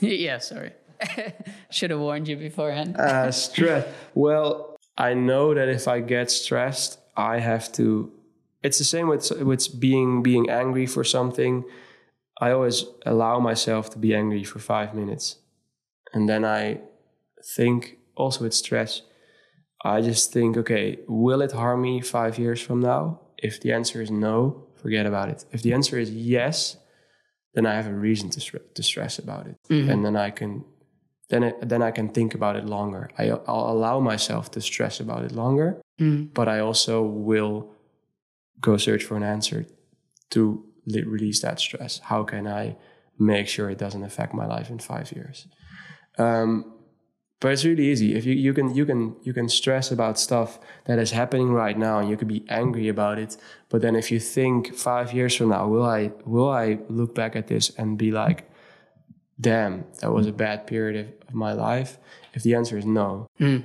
[0.00, 0.72] yeah, sorry.
[1.70, 2.96] Should have warned you beforehand.
[2.96, 3.86] uh, stress.
[4.14, 8.10] Well, I know that if I get stressed, I have to.
[8.62, 11.64] It's the same with with being being angry for something.
[12.40, 15.36] I always allow myself to be angry for five minutes,
[16.12, 16.80] and then I
[17.56, 17.98] think.
[18.16, 19.00] Also, with stress,
[19.82, 23.20] I just think, okay, will it harm me five years from now?
[23.38, 25.44] If the answer is no, forget about it.
[25.52, 26.76] If the answer is yes,
[27.54, 28.40] then I have a reason to,
[28.74, 29.56] to stress about it,
[29.90, 30.64] and then I can
[31.30, 33.08] then it, then I can think about it longer.
[33.18, 35.80] I, I'll allow myself to stress about it longer,
[36.34, 37.70] but I also will
[38.60, 39.66] go search for an answer
[40.30, 42.00] to li- release that stress.
[42.04, 42.76] How can I
[43.18, 45.46] make sure it doesn't affect my life in five years?
[46.18, 46.74] Um,
[47.40, 48.14] but it's really easy.
[48.14, 51.76] If you, you can you can you can stress about stuff that is happening right
[51.78, 53.36] now, and you could be angry about it.
[53.70, 57.36] But then if you think five years from now, will I will I look back
[57.36, 58.50] at this and be like,
[59.40, 61.98] damn, that was a bad period of, of my life?
[62.34, 63.58] If the answer is no, hmm.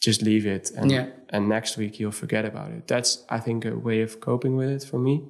[0.00, 1.06] just leave it, and Yeah.
[1.30, 2.86] and next week you'll forget about it.
[2.86, 5.22] That's I think a way of coping with it for me.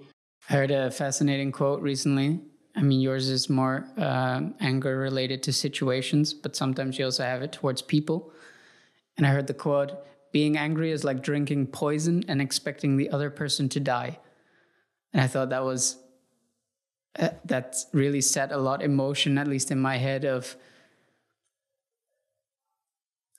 [0.49, 2.41] I heard a fascinating quote recently.
[2.77, 7.43] I mean, yours is more um anger related to situations, but sometimes you also have
[7.43, 8.33] it towards people.
[9.17, 9.93] And I heard the quote
[10.33, 14.19] being angry is like drinking poison and expecting the other person to die.
[15.13, 15.97] And I thought that was,
[17.19, 20.57] uh, that really set a lot of emotion, at least in my head, of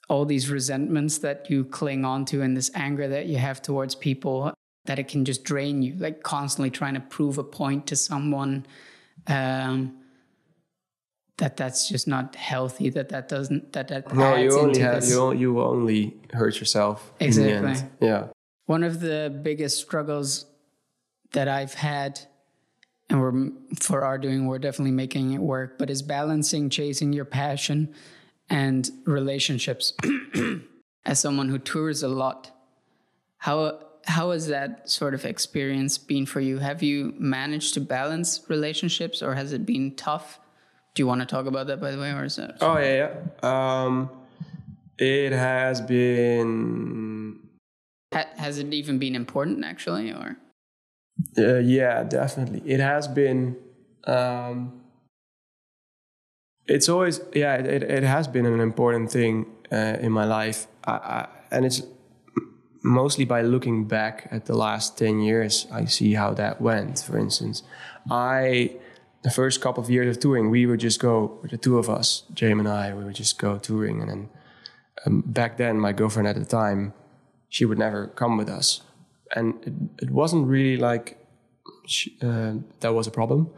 [0.08, 3.94] all these resentments that you cling on to and this anger that you have towards
[3.94, 4.52] people
[4.84, 8.66] that it can just drain you like constantly trying to prove a point to someone
[9.26, 9.96] um,
[11.38, 15.00] that that's just not healthy that that doesn't that that No, you only into have
[15.00, 15.10] this.
[15.10, 17.12] you, you only hurt yourself.
[17.20, 17.68] In the end.
[17.68, 18.08] Exactly.
[18.08, 18.26] Yeah.
[18.66, 20.46] one of the biggest struggles
[21.32, 22.20] that I've had,
[23.08, 23.50] and we're
[23.80, 27.92] for our doing, we're definitely making it work, but is balancing chasing your passion
[28.50, 29.94] and relationships.
[31.04, 32.52] As someone who tours a lot,
[33.38, 36.58] how how has that sort of experience been for you?
[36.58, 40.40] Have you managed to balance relationships, or has it been tough?
[40.94, 42.56] Do you want to talk about that, by the way, or is that?
[42.60, 43.84] Oh yeah, yeah.
[43.84, 44.10] Um,
[44.98, 47.42] it has been
[48.12, 50.36] Ha- has it even been important, actually, or?
[51.36, 52.62] Uh, yeah, definitely.
[52.70, 53.56] It has been.
[54.04, 54.82] Um,
[56.66, 57.54] it's always yeah.
[57.54, 61.82] It, it has been an important thing uh, in my life, I, I, and it's
[62.82, 65.66] mostly by looking back at the last ten years.
[65.72, 67.00] I see how that went.
[67.00, 67.62] For instance,
[68.10, 68.76] I
[69.22, 72.24] the first couple of years of touring, we would just go the two of us,
[72.34, 72.92] Jame and I.
[72.92, 74.28] We would just go touring, and then
[75.06, 76.92] um, back then, my girlfriend at the time,
[77.48, 78.82] she would never come with us
[79.34, 81.18] and it, it wasn't really like
[81.86, 83.50] sh- uh, that was a problem.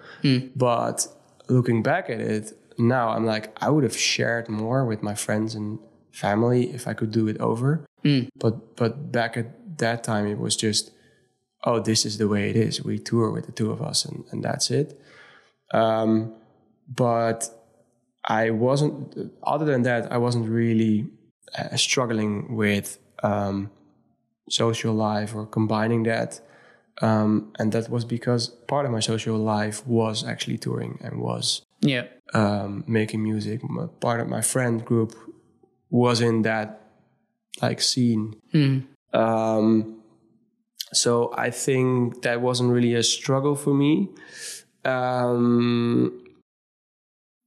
[0.57, 1.07] But
[1.49, 5.55] looking back at it now, I'm like, I would have shared more with my friends
[5.55, 5.79] and
[6.13, 7.85] family if I could do it over.
[8.39, 10.91] But but back at that time, it was just,
[11.65, 12.85] oh, this is the way it is.
[12.85, 15.01] We tour with the two of us, and, and that's it.
[15.73, 16.35] Um,
[16.89, 17.49] but
[18.29, 19.33] I wasn't.
[19.43, 21.07] Other than that, I wasn't really
[21.59, 22.99] uh, struggling with.
[23.23, 23.71] Um,
[24.51, 26.39] social life or combining that.
[27.01, 31.63] Um, and that was because part of my social life was actually touring and was
[31.81, 32.05] Yeah.
[32.35, 33.63] um, making music.
[34.01, 35.15] Part of my friend group
[35.91, 36.84] was in that
[37.63, 38.37] like scene.
[39.13, 40.01] Um,
[40.93, 44.09] so I think that wasn't really a struggle for me.
[44.85, 46.25] Um,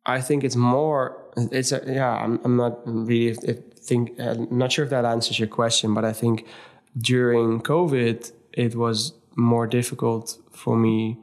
[0.06, 1.24] I think it's more.
[1.36, 2.16] It's a, yeah.
[2.16, 4.20] I'm, I'm not really if, if think.
[4.20, 6.46] I'm not sure if that answers your question, but I think
[6.98, 11.18] during COVID it was more difficult for me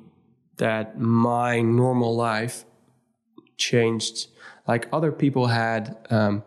[0.59, 2.65] that my normal life
[3.57, 4.29] changed.
[4.69, 6.45] Like other people had, um,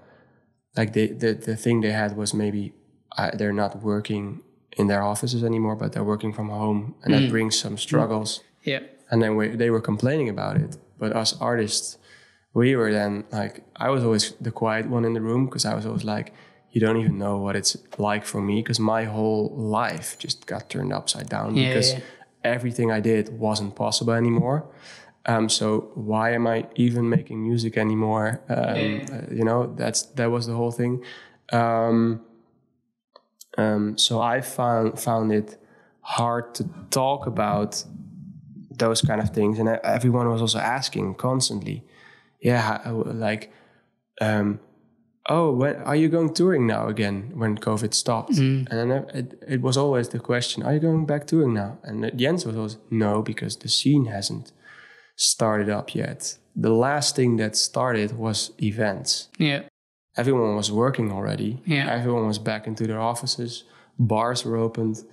[0.77, 2.73] like they, the the thing they had was maybe
[3.17, 4.41] uh, they're not working
[4.77, 8.81] in their offices anymore, but they're working from home, and that brings some struggles Yeah.
[9.11, 10.77] and then we, they were complaining about it.
[10.99, 11.97] But us artists,
[12.53, 15.73] we were then like, I was always the quiet one in the room because I
[15.75, 16.31] was always like,
[16.71, 20.69] you don't even know what it's like for me because my whole life just got
[20.69, 21.99] turned upside down Yeah, because yeah.
[22.43, 24.63] everything I did wasn't possible anymore.
[25.27, 28.41] Um, so why am I even making music anymore?
[28.47, 31.03] Um, uh, you know, that's that was the whole thing.
[31.51, 32.21] Um,
[33.57, 35.57] um, so I found found it
[36.01, 37.83] hard to talk about
[38.79, 41.83] those kind of things, and uh, everyone was also asking constantly,
[42.39, 43.51] "Yeah, like,
[44.21, 44.59] um,
[45.27, 49.43] oh, when are you going touring now again when COVID stopped?" And then uh, it,
[49.47, 52.57] it was always the question, "Are you going back touring now?" And the answer was
[52.57, 54.51] always no, because the scene hasn't
[55.17, 56.37] started up yet.
[56.55, 59.61] The last thing that started was events Yeah.
[60.15, 61.61] everyone was working already.
[61.65, 61.91] Yeah.
[61.91, 63.63] Everyone was back into their offices.
[63.99, 65.03] Bars were opened,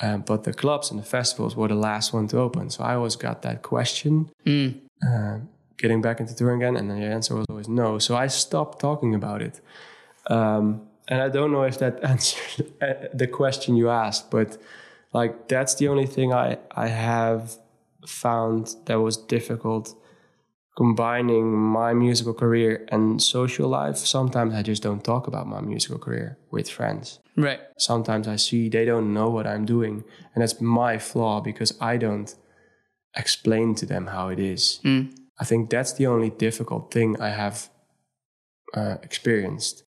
[0.00, 2.68] um, but the clubs and the festivals were the last one to open.
[2.70, 5.38] So I always got that question, uh,
[5.76, 7.98] getting back into touring again, and then the answer was always no.
[7.98, 9.60] So I stopped talking about it.
[10.28, 14.58] Um, and I don't know if that answered uh, the question you asked, but
[15.12, 17.56] like that's the only thing I I have
[18.06, 19.94] found that was difficult
[20.76, 23.96] combining my musical career and social life.
[23.96, 27.20] Sometimes I just don't talk about my musical career with friends.
[27.36, 27.60] Right.
[27.78, 31.96] Sometimes I see they don't know what I'm doing, and that's my flaw because I
[31.96, 32.34] don't
[33.16, 34.80] explain to them how it is.
[35.40, 37.68] I think that's the only difficult thing I have
[38.74, 39.84] uh, experienced.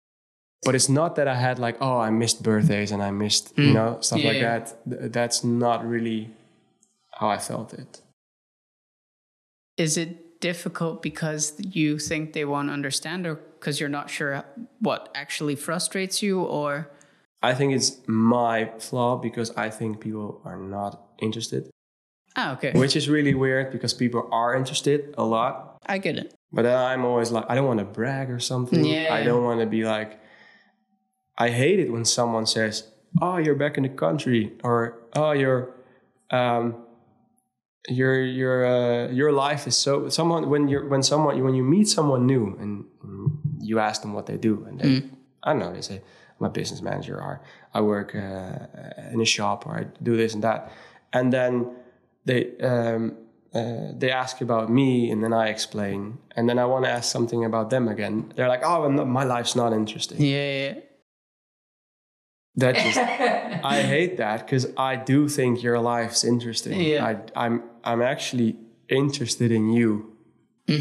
[0.63, 3.73] But it's not that I had like, oh, I missed birthdays and I missed, you
[3.73, 4.89] know, stuff Yeah, like that.
[4.89, 6.31] Th- That's not really
[7.19, 8.01] how I felt it.
[9.77, 14.43] Is it difficult because you think they won't understand or because you're not sure
[14.79, 16.91] what actually frustrates you or
[17.41, 21.69] I think it's my flaw because I think people are not interested,
[22.35, 22.71] Ah, okay.
[22.73, 25.77] which is really weird because people are interested a lot.
[25.85, 26.33] I get it.
[26.51, 28.83] But then I'm always like, I don't want to brag or something.
[28.83, 29.13] Yeah.
[29.13, 30.19] I don't want to be like,
[31.37, 32.87] I hate it when someone says,
[33.21, 35.69] "Oh, you're back in the country," or "Oh, you're,
[36.31, 36.84] um,
[37.87, 41.87] your your uh, your life is so." Someone when you're when someone when you meet
[41.87, 45.03] someone new and, and you ask them what they do, and they,
[45.43, 46.01] I don't know, they say,
[46.39, 47.41] "I'm a business manager," or
[47.73, 50.71] "I work uh, in a shop," or "I do this and that,"
[51.13, 51.71] and then
[52.25, 53.17] they um,
[53.55, 57.09] uh, they ask about me and then I explain and then I want to ask
[57.09, 58.33] something about them again.
[58.35, 60.79] They're like, "Oh, no, my life's not interesting." Yeah, yeah, yeah.
[62.55, 62.97] That just
[63.65, 66.79] I hate that because I do think your life's interesting.
[66.81, 67.05] Yeah.
[67.35, 68.55] I, I'm I'm actually
[68.89, 70.11] interested in you.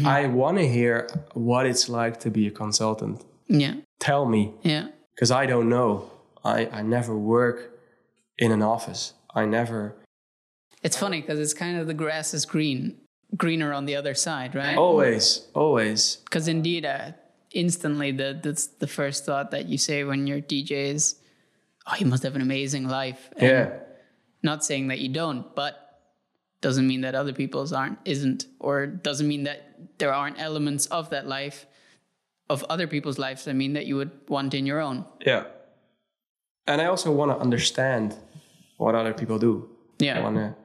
[0.05, 3.23] I want to hear what it's like to be a consultant.
[3.47, 3.75] Yeah.
[3.99, 4.87] Tell me Yeah.
[5.13, 6.09] because I don't know.
[6.43, 7.57] I I never work
[8.37, 9.13] in an office.
[9.41, 9.95] I never.
[10.83, 12.97] It's funny because it's kind of the grass is green,
[13.37, 14.77] greener on the other side, right?
[14.77, 16.17] Always, always.
[16.25, 17.11] Because indeed, uh,
[17.51, 21.15] instantly, the, that's the first thought that you say when you're DJ is,
[21.87, 23.29] oh, you must have an amazing life.
[23.37, 23.69] And Yeah.
[24.43, 26.01] Not saying that you don't, but
[26.61, 31.09] doesn't mean that other people's aren't, isn't, or doesn't mean that there aren't elements of
[31.09, 31.65] that life,
[32.49, 35.05] of other people's lives, I mean, that you would want in your own.
[35.25, 35.45] Yeah.
[36.67, 38.15] And I also want to understand
[38.77, 39.69] what other people do.
[39.99, 40.19] Yeah.
[40.19, 40.55] I want to,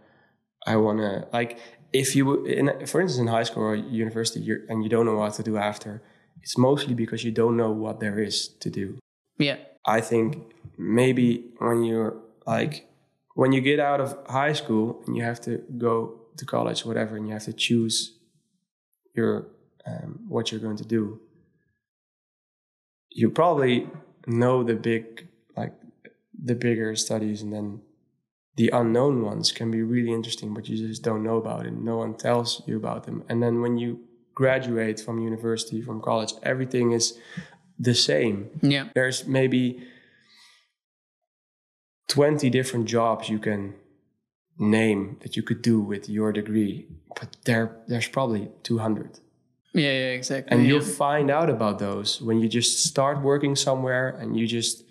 [0.67, 1.59] I want to, like,
[1.93, 5.17] if you, in, for instance, in high school or university, you're, and you don't know
[5.17, 6.03] what to do after,
[6.43, 8.99] it's mostly because you don't know what there is to do.
[9.39, 9.57] Yeah.
[9.85, 12.17] I think maybe when you're
[12.47, 12.89] like,
[13.35, 17.17] when you get out of high school and you have to go to college, whatever,
[17.17, 18.19] and you have to choose
[19.15, 19.47] your,
[19.87, 21.21] um, what you're going to do,
[23.11, 23.89] you probably
[24.27, 25.75] know the big, like,
[26.43, 27.81] the bigger studies and then
[28.57, 31.73] the unknown ones can be really interesting, but you just don't know about it.
[31.73, 33.25] No one tells you about them.
[33.29, 34.01] And then when you
[34.35, 37.19] graduate from university, from college, everything is
[37.81, 38.51] the same.
[38.61, 38.89] Yeah.
[38.95, 39.83] There's maybe
[42.09, 43.75] 20 different jobs you can
[44.59, 46.87] name that you could do with your degree,
[47.19, 49.19] but there there's probably 200.
[49.73, 50.53] Yeah, yeah, exactly.
[50.53, 50.69] and yeah.
[50.69, 54.85] you'll find out about those when you just start working somewhere and you just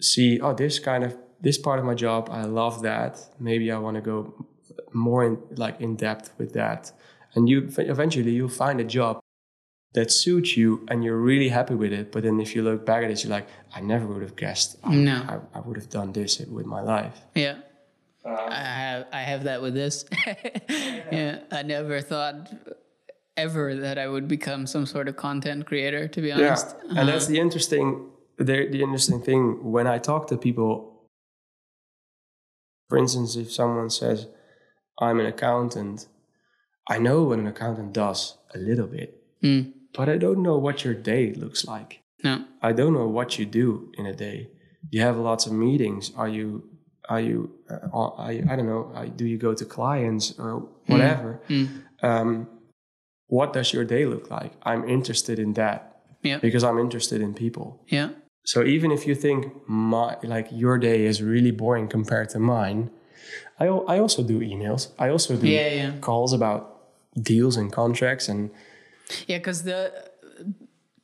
[0.00, 3.76] see oh this kind of this part of my job i love that maybe i
[3.76, 4.46] want to go
[4.92, 6.92] more in like in depth with that
[7.34, 9.18] and you eventually you'll find a job
[9.94, 13.02] that suits you and you're really happy with it but then if you look back
[13.04, 15.16] at it you're like i never would have guessed I, No.
[15.32, 17.58] I, I would have done this with my life Yeah.
[18.24, 20.04] Um, I have I have that with this.
[20.68, 22.52] yeah, I never thought
[23.38, 26.08] ever that I would become some sort of content creator.
[26.08, 30.26] To be honest, Yeah, and that's the interesting the, the interesting thing when I talk
[30.26, 30.70] to people.
[32.88, 34.26] For instance, if someone says,
[35.00, 36.08] "I'm an accountant,"
[36.90, 39.10] I know what an accountant does a little bit,
[39.42, 39.72] Mm.
[39.98, 41.90] But I don't know what your day looks like.
[42.26, 42.34] no,
[42.68, 43.66] I don't know what you do
[43.98, 44.38] in a day.
[44.94, 46.04] You have lots of meetings.
[46.22, 46.46] Are you?
[47.14, 47.38] Are you?
[47.70, 47.88] Uh,
[48.24, 48.82] are you I don't know.
[48.98, 50.50] Are, do you go to clients or
[50.92, 51.30] whatever?
[52.02, 52.46] Um,
[53.26, 54.52] what does your day look like?
[54.70, 55.78] I'm interested in that
[56.28, 57.68] yeah, because I'm interested in people.
[57.96, 58.08] yeah,
[58.52, 62.80] So even if you think my like your day is really boring compared to mine,
[63.62, 64.82] I I also do emails.
[65.04, 65.92] I also do Yeah, yeah.
[66.00, 66.60] calls about
[67.32, 68.50] deals and contracts and
[69.26, 69.38] yeah.
[69.38, 69.92] Because the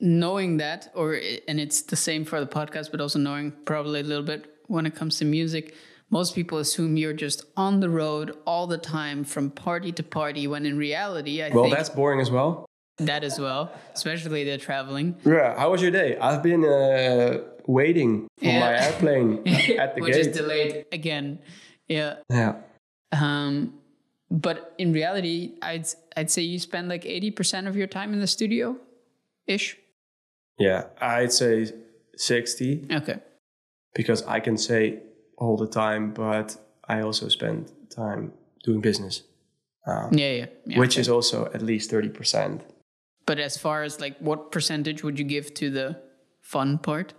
[0.01, 4.05] knowing that, or and it's the same for the podcast, but also knowing probably a
[4.05, 5.75] little bit when it comes to music.
[6.11, 10.47] Most people assume you're just on the road all the time from party to party,
[10.47, 12.67] when in reality, I well that's boring as well.
[12.99, 15.17] that as well, especially the traveling.
[15.25, 15.59] Yeah.
[15.59, 16.17] How was your day?
[16.19, 18.61] I've been uh, waiting for Yeah.
[18.61, 19.39] my airplane
[19.79, 20.27] at the which gate.
[20.27, 21.41] is delayed again.
[21.89, 22.17] Yeah.
[22.31, 22.57] yeah.
[23.11, 23.75] Um,
[24.35, 28.21] but in reality, I'd I'd say you spend like eighty percent of your time in
[28.21, 28.77] the studio,
[29.47, 29.77] ish.
[30.59, 30.85] Yeah.
[31.01, 31.73] I'd say
[32.17, 33.19] sixty Okay.
[33.95, 34.99] because I can say
[35.39, 36.57] all the time, but
[36.89, 38.33] I also spend time
[38.65, 39.23] doing business,
[39.87, 40.47] Yeah, yeah.
[40.67, 41.01] yeah which okay.
[41.01, 42.63] is also at least thirty percent.
[43.27, 45.97] But as far as like, what percentage would you give to the
[46.41, 47.15] fun part,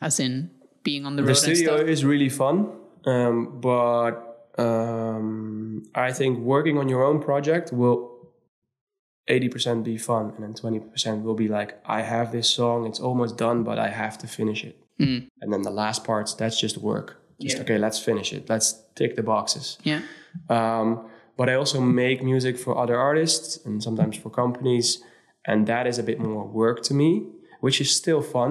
[0.00, 0.50] as in
[0.82, 2.72] being on the road the studio is really fun
[3.06, 4.29] um, but
[4.64, 7.98] um, i think working on your own project will
[9.28, 13.32] 80% be fun and then 20% will be like i have this song it's almost
[13.46, 14.76] done but i have to finish it
[15.42, 17.08] and then the last parts that's just work
[17.40, 17.62] just Yeah.
[17.62, 20.00] okay let's finish it let's tick the boxes Yeah.
[20.56, 20.88] um,
[21.38, 24.86] but I also make music for other artists and sometimes for companies,
[25.50, 27.10] and that is a bit more work to me,
[27.64, 28.50] which is still fun,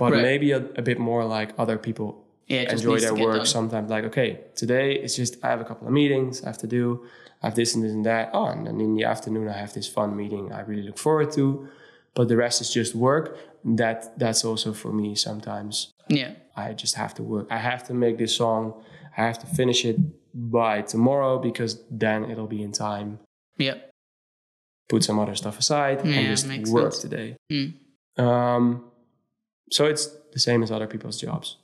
[0.00, 0.22] but Right.
[0.28, 2.08] maybe a, a bit more like other people
[2.48, 3.46] Yeah, just enjoy their work.
[3.46, 6.66] Sometimes like, okay, today it's just I have a couple of meetings I have to
[6.66, 7.06] do,
[7.42, 8.30] I have this and this and that.
[8.32, 11.30] Oh, and then in the afternoon I have this fun meeting I really look forward
[11.32, 11.68] to,
[12.14, 13.36] but the rest is just work.
[13.64, 15.92] That that's also for me sometimes.
[16.08, 16.32] Yeah.
[16.56, 17.46] I just have to work.
[17.50, 18.82] I have to make this song.
[19.16, 19.96] I have to finish it
[20.34, 23.18] by tomorrow because then it'll be in time.
[23.58, 23.74] Yeah.
[24.88, 27.02] Put some other stuff aside Yeah, and just work sense.
[27.02, 27.36] today.
[27.52, 27.74] Mm.
[28.18, 28.84] Um,
[29.70, 31.58] so it's the same as other people's jobs.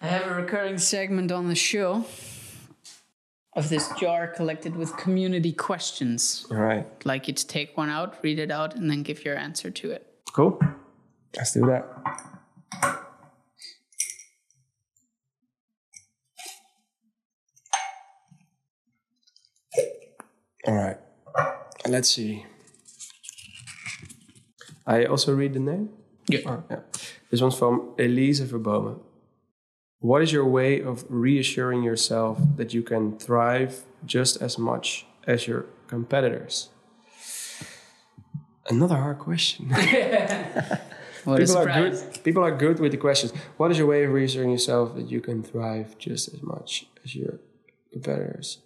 [0.00, 2.04] I have a recurring segment on the show
[3.54, 6.46] of this jar collected with community questions.
[6.50, 9.24] All right, I'd like you to take one out, read it out, and then give
[9.24, 10.06] your answer to it.
[10.32, 10.60] cool.
[11.36, 11.84] Let's do that.
[20.66, 20.96] All right.
[21.86, 22.46] Let's see.
[24.86, 25.90] I also read the name.
[26.28, 26.40] Yeah.
[26.46, 26.80] Oh, yeah.
[27.30, 29.00] This one's from Elise Verbomen.
[30.04, 35.48] What is your way of reassuring yourself that you can thrive just as much as
[35.48, 36.68] your competitors?
[38.68, 39.70] Another hard question.
[41.24, 41.94] What a people are good.
[42.22, 43.32] People are good with the questions.
[43.56, 47.14] What is your way of reassuring yourself that you can thrive just as much as
[47.16, 47.40] your
[47.90, 48.58] competitors?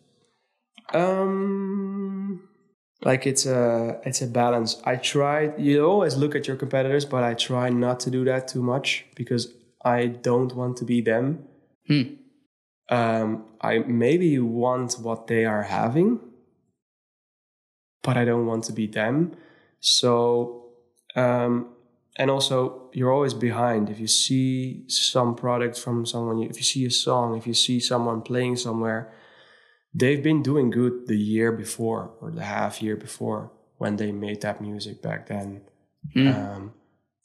[0.93, 2.49] Um,
[3.05, 4.83] like it's a it's a balance.
[4.85, 5.53] I try.
[5.57, 9.07] You always look at your competitors, but I try not to do that too much
[9.15, 9.55] because
[9.85, 11.45] I don't want to be them.
[12.91, 16.21] Um, I maybe want what they are having,
[18.03, 19.33] but I don't want to be them.
[19.81, 20.71] So,
[21.15, 21.69] um,
[22.17, 23.91] and also you're always behind.
[23.91, 27.79] If you see some product from someone, if you see a song, if you see
[27.79, 29.13] someone playing somewhere,
[29.95, 34.41] they've been doing good the year before or the half year before when they made
[34.41, 35.61] that music back then.
[36.35, 36.73] Um,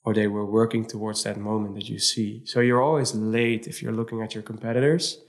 [0.05, 2.41] or they were working towards that moment that you see.
[2.45, 5.19] So you're always late if you're looking at your competitors.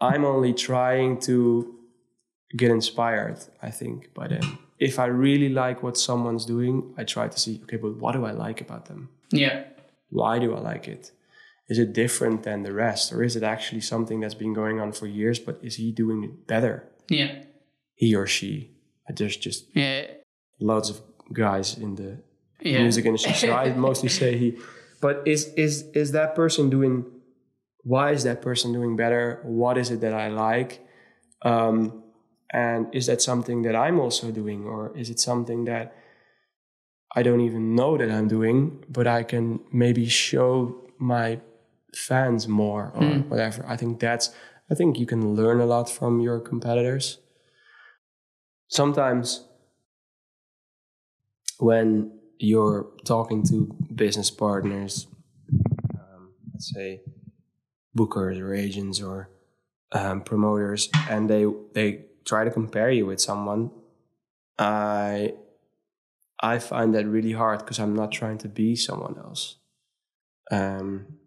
[0.00, 1.78] I'm only trying to
[2.56, 4.42] get inspired, I think, by them.
[4.42, 8.12] Uh, if I really like what someone's doing, I try to see, okay, but what
[8.12, 9.10] do I like about them?
[9.30, 9.64] Yeah.
[10.10, 11.12] Why do I like it?
[11.68, 13.12] Is it different than the rest?
[13.12, 16.24] Or is it actually something that's been going on for years, but is he doing
[16.24, 16.88] it better?
[17.08, 17.44] Yeah.
[17.94, 18.70] He or she.
[19.14, 20.06] there's just Yeah.
[20.58, 21.00] lots of
[21.32, 22.18] guys in the
[22.64, 22.82] Yeah.
[22.82, 23.34] music industry.
[23.34, 24.58] So I mostly say he.
[25.00, 27.04] But is is is that person doing?
[27.84, 29.40] Why is that person doing better?
[29.42, 30.86] What is it that I like?
[31.42, 32.04] Um,
[32.52, 35.96] and is that something that I'm also doing, or is it something that
[37.16, 41.40] I don't even know that I'm doing, but I can maybe show my
[41.94, 43.64] fans more or whatever?
[43.66, 44.30] I think that's.
[44.70, 47.18] I think you can learn a lot from your competitors.
[48.68, 49.44] Sometimes
[51.58, 55.06] when you're talking to business partners,
[55.94, 57.00] um, let's say
[57.96, 59.28] bookers or agents or
[59.92, 63.70] um, promoters, and they they try to compare you with someone,
[64.58, 65.34] I
[66.40, 69.56] I find that really hard because I'm not trying to be someone else.
[70.50, 71.18] Um,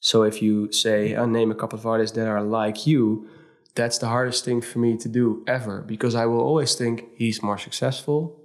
[0.00, 3.28] so if you say, "I name a couple of artists that are like you,"
[3.74, 7.42] that's the hardest thing for me to do ever because I will always think he's
[7.42, 8.43] more successful,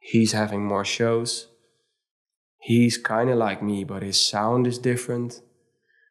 [0.00, 1.46] he's having more shows,
[2.58, 5.40] he's kind of like me, but his sound is different.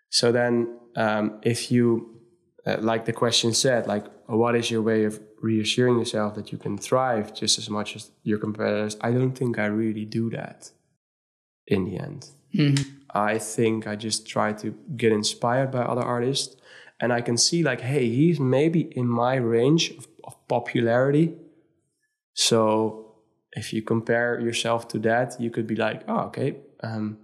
[0.10, 2.22] So then, um, if you,
[2.66, 6.58] uh, like the question said, like, what is your way of reassuring yourself that you
[6.58, 8.96] can thrive just as much as your competitors?
[9.02, 10.72] I don't think I really do that
[11.68, 12.30] in the end.
[13.14, 16.56] I think I just try to get inspired by other artists
[17.00, 21.34] and I can see like, hey, he's maybe in my range of, of popularity.
[22.34, 23.09] So
[23.54, 27.18] if you compare yourself to that, you could be like, oh, okay, um,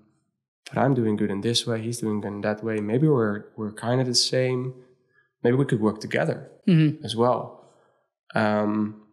[0.67, 2.79] but I'm doing good in this way, he's doing good in that way.
[2.79, 4.73] Maybe we're we're kind of the same.
[5.43, 6.49] Maybe we could work together
[7.03, 7.63] as well.
[8.33, 9.03] Um,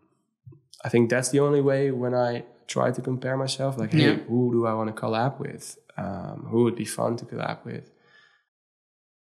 [0.85, 3.77] I think that's the only way when I try to compare myself.
[3.79, 5.79] Like, hey, who do I want to collab with?
[5.99, 7.91] Um, who would be fun to collab with?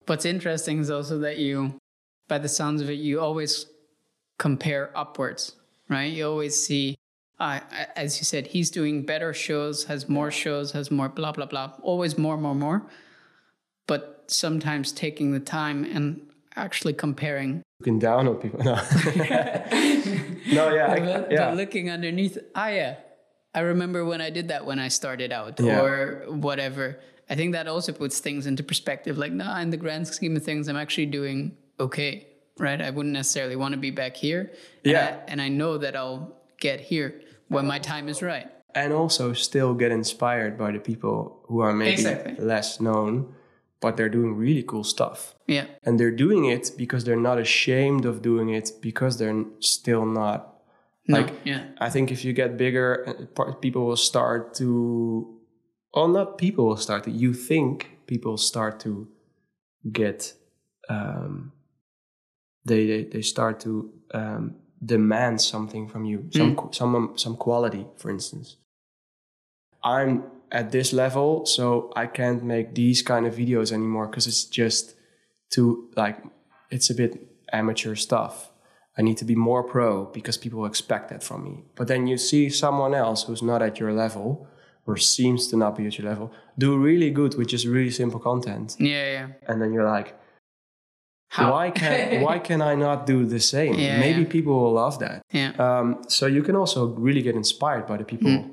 [0.06, 1.76] What's interesting is also that you,
[2.30, 3.66] by the sounds of it, you always
[4.40, 5.54] compare upwards,
[5.90, 6.12] right?
[6.12, 6.96] You always see,
[7.42, 7.60] uh,
[7.96, 11.72] as you said, he's doing better shows, has more shows, has more blah, blah, blah,
[11.82, 12.84] always more, more, more.
[13.88, 16.22] But sometimes taking the time and
[16.56, 17.64] actually comparing.
[17.80, 18.60] Looking down on people.
[18.64, 18.76] No,
[20.70, 21.54] no yeah, I, But, but yeah.
[21.54, 22.96] looking underneath, ah, yeah.
[23.54, 25.82] I remember when I did that when I started out Yeah.
[25.82, 27.00] or whatever.
[27.30, 29.18] I think that also puts things into perspective.
[29.18, 32.28] Like, nah, in the grand scheme of things, I'm actually doing okay,
[32.58, 32.82] right?
[32.82, 34.52] I wouldn't necessarily want to be back here.
[34.84, 35.20] And Yeah.
[35.28, 37.22] I, and I know that I'll get here
[37.56, 38.48] when my time is right.
[38.74, 41.16] and also still get inspired by the people
[41.48, 42.36] who are maybe Exactly.
[42.54, 43.14] less known,
[43.82, 45.36] but they're doing really cool stuff.
[45.48, 45.66] Yeah.
[45.86, 50.40] And they're doing it because they're not ashamed of doing it because they're still not
[51.08, 51.64] No, like yeah.
[51.86, 52.90] I think if you get bigger,
[53.38, 54.68] uh, people will start to,
[55.94, 57.12] well, not people will start to.
[57.12, 57.74] You think
[58.08, 59.08] people start to
[59.92, 60.20] get,
[60.90, 61.52] um,
[62.70, 63.72] they they, they start to
[64.14, 66.56] um, demand something from you, some hmm.
[66.56, 68.58] qu- some um, some quality, for instance.
[69.84, 74.46] I'm at this level, so I can't make these kind of videos anymore because it's
[74.46, 74.96] just
[75.50, 76.18] too like
[76.70, 78.50] it's a bit amateur stuff.
[78.98, 81.64] I need to be more pro because people expect that from me.
[81.76, 84.48] But then you see someone else who's not at your level
[84.86, 88.20] or seems to not be at your level do really good with just really simple
[88.20, 88.76] content.
[88.80, 89.28] Yeah, yeah.
[89.48, 90.14] And then you're like,
[91.36, 91.52] How?
[91.54, 93.74] why can why can I not do the same?
[93.76, 94.28] Yeah, Maybe yeah.
[94.36, 95.18] people will love that.
[95.32, 95.52] Yeah.
[95.66, 98.50] Um, so you can also really get inspired by the people Hmm.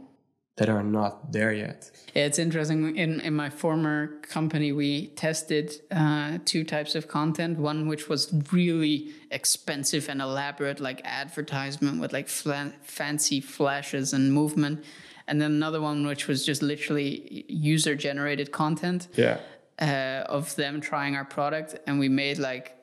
[0.58, 1.90] that are not there yet.
[2.14, 2.96] Yeah, it's interesting.
[2.96, 3.96] In in my former
[4.34, 7.58] company, we tested uh, two types of content.
[7.58, 8.96] One which was really
[9.30, 14.84] expensive and elaborate, like advertisement with like fla- fancy flashes and movement,
[15.26, 19.36] and then another one which was just literally user generated content Yeah.
[19.80, 22.74] Uh, of them trying our product, and we made like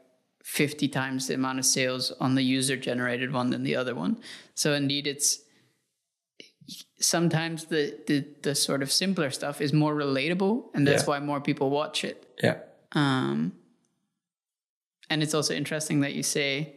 [0.43, 4.17] 50 times the amount of sales on the user generated one than the other one.
[4.53, 5.39] So indeed, it's
[6.99, 11.07] sometimes the, the the sort of simpler stuff is more relatable, and that's Yeah.
[11.09, 12.25] why more people watch it.
[12.41, 12.59] Yeah.
[12.93, 13.53] Um,
[15.09, 16.75] and it's also interesting that you say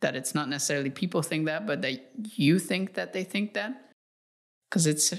[0.00, 3.90] that it's not necessarily people think that, but that you think that they think that,
[4.68, 5.12] because it's,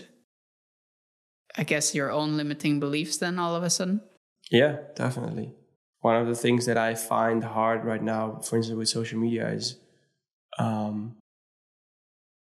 [1.58, 3.18] I guess, your own limiting beliefs.
[3.18, 4.02] Then all of a sudden,
[4.52, 5.54] Yeah, definitely.
[6.02, 9.50] One of the things that I find hard right now, for instance, with social media
[9.50, 9.78] is
[10.58, 11.18] um,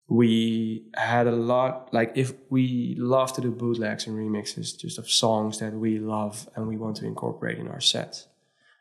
[0.10, 5.10] we had a lot, like if we love to do bootlegs and remixes just of
[5.10, 8.28] songs that we love and we want to incorporate in our sets.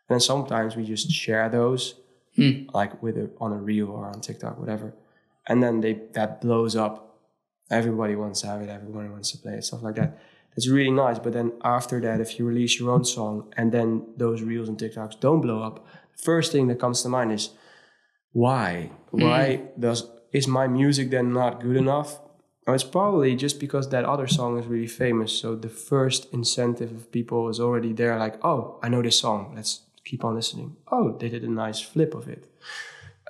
[0.09, 1.95] And then sometimes we just share those,
[2.75, 4.95] like with a, on a reel or on TikTok, whatever.
[5.49, 7.19] And then they that blows up.
[7.71, 8.69] Everybody wants to have it.
[8.69, 10.19] Everybody wants to play it, stuff like that.
[10.57, 11.18] It's really nice.
[11.18, 14.78] But then after that, if you release your own song and then those reels and
[14.78, 15.86] TikToks don't blow up,
[16.16, 17.50] first thing that comes to mind is
[18.32, 18.90] why?
[19.11, 22.20] Why does is my music then not good enough?
[22.68, 25.32] It's probably just because that other song is really famous.
[25.32, 29.52] So the first incentive of people is already there, like, oh, I know this song.
[29.54, 30.76] Let's keep on listening.
[30.90, 32.50] Oh, they did a nice flip of it.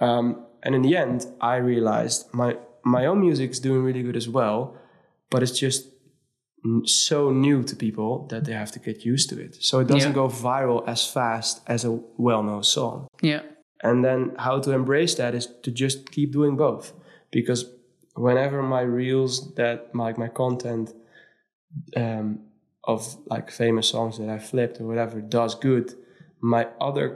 [0.00, 4.16] Um, and in the end, I realized my my own music is doing really good
[4.16, 4.76] as well,
[5.30, 5.88] but it's just
[6.84, 9.52] so new to people that they have to get used to it.
[9.60, 10.22] So it doesn't Yeah.
[10.22, 13.06] go viral as fast as a well-known song.
[13.22, 13.42] Yeah.
[13.82, 16.92] And then how to embrace that is to just keep doing both.
[17.30, 17.60] Because
[18.14, 20.94] whenever my reels that like my content
[21.96, 22.38] um,
[22.84, 25.94] of like famous songs that I flipped or whatever does good,
[26.40, 27.06] my other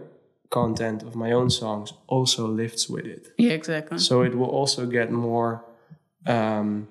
[0.50, 3.28] content of my own songs also lifts with it.
[3.38, 3.98] Yeah, exactly.
[3.98, 5.64] So it will also get more
[6.26, 6.88] um,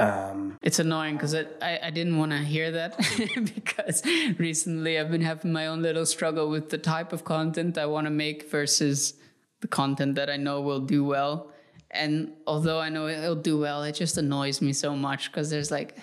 [0.00, 2.96] um, It's annoying because I, I didn't want to hear that
[3.54, 4.02] because
[4.38, 8.06] recently I've been having my own little struggle with the type of content I want
[8.06, 9.14] to make versus
[9.60, 11.52] the content that I know will do well.
[11.90, 15.70] And although I know it'll do well, it just annoys me so much because there's
[15.70, 15.96] like,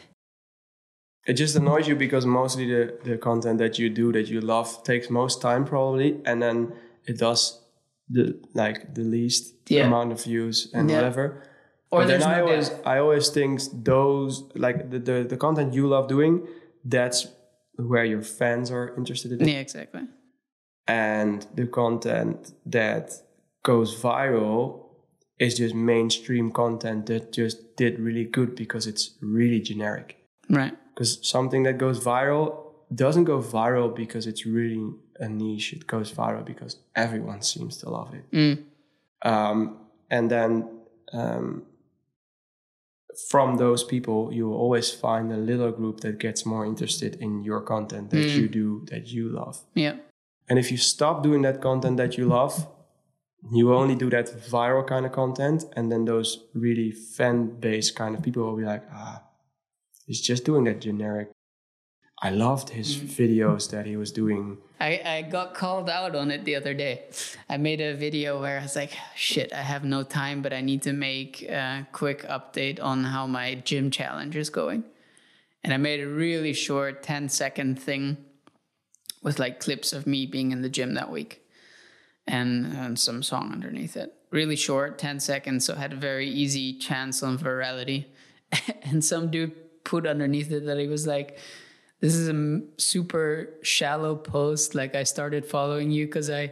[1.26, 4.84] it just annoys you because mostly the, the content that you do that you love
[4.84, 6.74] takes most time probably and then
[7.06, 7.62] it does
[8.10, 9.86] the like the least Yeah.
[9.88, 10.96] amount of views and Yeah.
[10.98, 11.44] whatever
[11.90, 12.88] Or but then I always depth.
[12.88, 16.46] I always think those like the, the, the content you love doing
[16.84, 17.28] that's
[17.76, 20.02] where your fans are interested in yeah, exactly.
[20.88, 23.12] and the content that
[23.64, 24.86] goes viral
[25.40, 30.18] is just mainstream content that just did really good because it's really generic
[30.50, 30.74] Right.
[30.94, 32.64] because something that goes viral
[32.94, 34.82] doesn't go viral because it's really
[35.20, 35.74] a niche.
[35.74, 38.60] It goes viral because everyone seems to love it.
[39.24, 39.78] Um,
[40.10, 40.70] and then
[41.12, 41.64] um,
[43.30, 47.44] from those people, you will always find a little group that gets more interested in
[47.44, 49.60] your content that you do, that you love.
[49.74, 49.96] Yeah.
[50.50, 52.68] And if you stop doing that content that you love,
[53.52, 58.16] you only do that viral kind of content, and then those really fan based kind
[58.16, 59.24] of people will be like, ah,
[60.06, 61.30] he's just doing that generic.
[62.20, 63.08] I loved his mm.
[63.08, 64.58] videos that he was doing.
[64.80, 67.06] I, I got called out on it the other day.
[67.48, 70.62] I made a video where I was like, shit, I have no time, but I
[70.62, 74.84] need to make a quick update on how my gym challenge is going.
[75.64, 78.18] And I made a really short 10 second thing
[79.22, 81.42] with like clips of me being in the gym that week
[82.26, 84.14] and, and some song underneath it.
[84.32, 88.06] Really short, 10 seconds, so had a very easy chance on virality.
[88.84, 91.38] and some dude put underneath it that he was like,
[92.00, 94.76] this is a super shallow post.
[94.76, 96.52] Like I started following you because I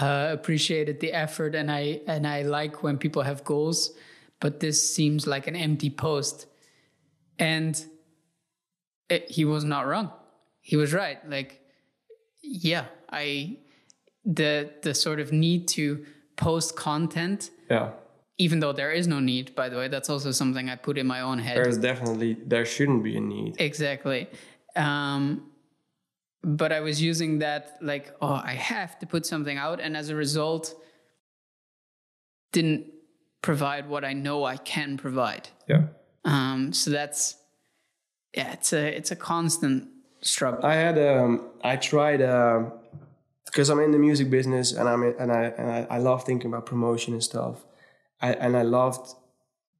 [0.00, 3.92] uh, appreciated the effort and I and I like when people have goals,
[4.40, 6.46] but this seems like an empty post.
[7.38, 7.82] And
[9.08, 10.10] it, he was not wrong.
[10.60, 11.18] He was right.
[11.28, 11.60] Like,
[12.42, 13.58] yeah, I
[14.24, 16.04] the the sort of need to
[16.36, 17.90] post content, Yeah.
[18.38, 19.54] even though there is no need.
[19.54, 21.56] By the way, that's also something I put in my own head.
[21.56, 23.56] There's definitely, there shouldn't be a need.
[23.58, 24.26] Exactly.
[24.76, 25.50] Um,
[26.42, 30.08] but I was using that like, oh, I have to put something out, and as
[30.08, 30.74] a result,
[32.52, 32.86] didn't
[33.42, 35.48] provide what I know I can provide.
[35.68, 35.84] Yeah.
[36.24, 37.36] Um, so that's
[38.34, 39.88] yeah, it's a it's a constant
[40.20, 40.64] struggle.
[40.64, 42.72] I had um I tried um
[43.46, 46.24] because I'm in the music business and I'm in, and I and I, I love
[46.24, 47.64] thinking about promotion and stuff.
[48.20, 49.14] I and I loved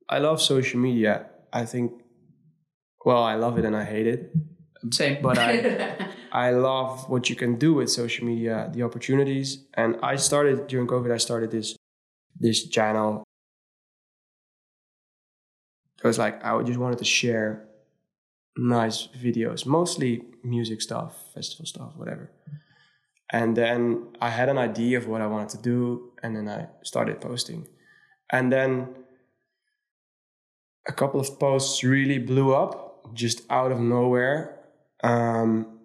[0.09, 1.26] I love social media.
[1.53, 1.93] I think
[3.05, 4.32] well, I love it and I hate it.
[4.90, 9.64] Same, But I I love what you can do with social media, the opportunities.
[9.74, 11.76] And I started during COVID I started this
[12.38, 13.24] this channel.
[16.02, 17.68] It was like I just wanted to share
[18.57, 22.30] nice videos, mostly music stuff, festival stuff, whatever.
[23.32, 26.68] And then I had an idea of what I wanted to do, and then I
[26.82, 27.68] started posting.
[28.32, 28.88] And then
[30.88, 34.59] a couple of posts really blew up just out of nowhere,
[35.02, 35.78] um,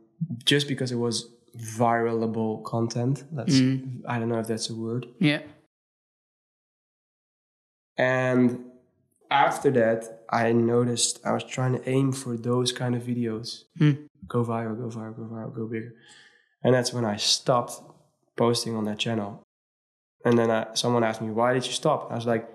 [0.44, 3.24] just because it was viralable content.
[3.32, 4.02] That's mm.
[4.08, 5.08] I don't know if that's a word.
[5.20, 5.42] yeah,
[7.98, 8.66] And
[9.32, 13.64] after that, I noticed I was trying to aim for those kind of videos.
[13.78, 13.92] Hmm.
[14.28, 15.94] Go viral, go viral, go viral, go bigger.
[16.64, 17.80] And that's when I stopped
[18.36, 19.44] posting on that channel.
[20.26, 22.12] And then I, someone asked me, why did you stop?
[22.12, 22.50] I was like,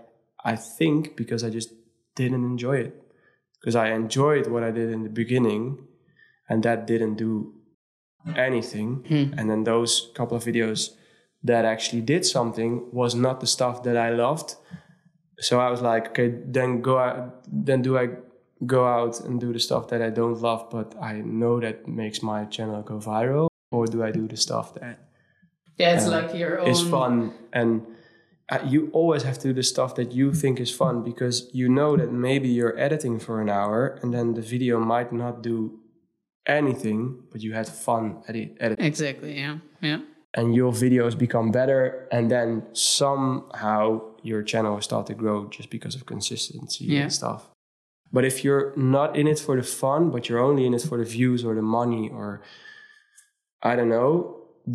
[0.44, 1.72] I think because I just
[2.16, 3.02] didn't enjoy it.
[3.60, 5.86] Because I enjoyed what I did in the beginning,
[6.50, 7.54] and that didn't do
[8.36, 9.04] anything.
[9.38, 10.90] And then those couple of videos
[11.42, 14.56] that actually did something was not the stuff that I loved.
[15.38, 18.08] So I was like, okay, then go out, then do I
[18.66, 22.22] go out and do the stuff that I don't love, but I know that makes
[22.22, 24.98] my channel go viral, or do I do the stuff that
[25.78, 25.94] yeah.
[25.96, 26.68] It's like your own.
[26.68, 27.86] is fun and
[28.50, 31.70] uh, you always have to do the stuff that you think is fun because you
[31.70, 35.79] know that maybe you're editing for an hour and then the video might not do
[36.46, 38.84] anything, but you had fun edit editing.
[38.86, 39.38] Exactly.
[39.38, 39.58] Yeah.
[39.82, 40.00] Yeah.
[40.34, 43.82] and your videos become better and then somehow
[44.22, 47.02] your channel will start to grow just because of consistency Yeah.
[47.02, 47.42] and stuff
[48.12, 50.98] but if you're not in it for the fun but you're only in it for
[51.02, 52.28] the views or the money or
[53.70, 54.12] i don't know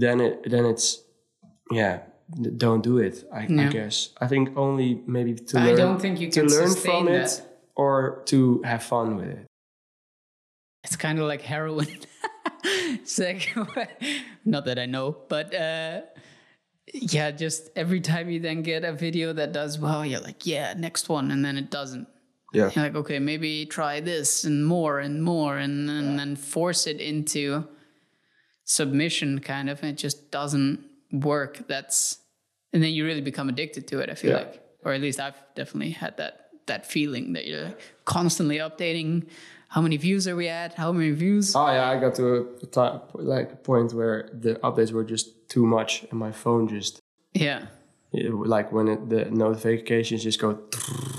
[0.04, 0.88] then it then it's
[1.80, 1.96] yeah
[2.66, 6.16] don't do it i, I guess i think only maybe to I learn don't think
[6.22, 7.32] you to can learn from it
[7.84, 8.38] or to
[8.72, 9.46] have fun with it
[10.86, 11.88] It's kind of like heroin.
[12.64, 13.56] it's like,
[14.46, 16.02] not that I know, but uh,
[16.94, 20.74] yeah, just every time you then get a video that does well, you're like, yeah,
[20.78, 22.08] next one, and then it doesn't.
[22.54, 26.88] yeah You're like, okay, maybe try this and more and more, and, and then force
[26.88, 27.68] it into
[28.64, 29.82] submission, kind of.
[29.82, 30.80] And it just doesn't
[31.12, 31.68] work.
[31.68, 32.20] That's,
[32.74, 34.10] and then you really become addicted to it.
[34.10, 34.38] I feel Yeah.
[34.38, 37.76] like, or at least I've definitely had that that feeling that you're
[38.06, 39.28] constantly updating.
[39.70, 40.74] How many views are we at?
[40.76, 41.56] How many views?
[41.56, 45.50] Oh yeah, I got to a, time, like a point where the updates were just
[45.50, 47.00] too much, and my phone just
[47.34, 47.68] Yeah,
[48.14, 50.60] it- like when it, the notifications just go,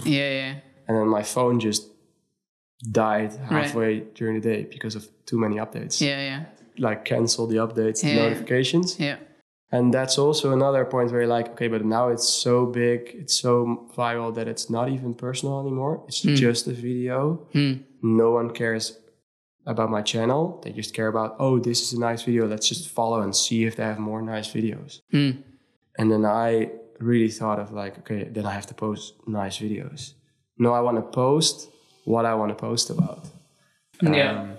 [0.04, 0.54] yeah, yeah.
[0.88, 1.82] and then my phone just
[2.90, 3.64] died Right.
[3.66, 6.00] halfway during the day because of too many updates.
[6.00, 6.44] Yeah, yeah,
[6.78, 9.16] Like cancel the updates, the notifications, yeah,
[9.72, 13.34] and that's also another point where you're like, okay, but now it's so big, it's
[13.34, 16.02] so viral that it's not even personal anymore.
[16.08, 16.34] It's Hmm.
[16.34, 17.46] just a video.
[18.02, 18.98] No one cares
[19.66, 20.60] about my channel.
[20.62, 22.46] They just care about, oh, this is a nice video.
[22.46, 25.00] Let's just follow and see if they have more nice videos.
[25.10, 25.30] Hmm.
[25.98, 26.70] And then I
[27.00, 30.12] really thought of like, okay, then I have to post nice videos.
[30.58, 31.68] No, I want to post
[32.04, 33.26] what I want to post about.
[34.02, 34.40] yeah.
[34.40, 34.58] Um,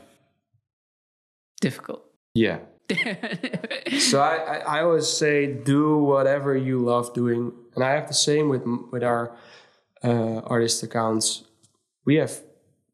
[1.61, 2.03] Difficult.
[2.33, 2.59] yeah.
[3.99, 8.13] so I, I, I always say do whatever you love doing, and I have the
[8.13, 9.35] same with with our
[10.03, 11.43] uh, artist accounts.
[12.05, 12.31] We have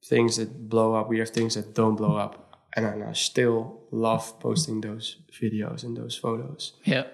[0.06, 1.10] things that blow up.
[1.10, 5.84] We have things that don't blow up, and I, I still love posting those videos
[5.84, 6.74] and those photos.
[6.86, 7.06] Yeah,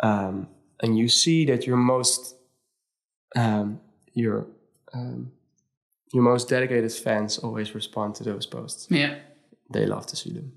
[0.00, 0.48] Um,
[0.82, 2.36] and you see that your most
[3.34, 3.80] um,
[4.14, 4.46] your
[4.92, 5.32] um,
[6.12, 8.86] your most dedicated fans always respond to those posts.
[8.90, 9.16] yeah.
[9.72, 10.52] They love to see them.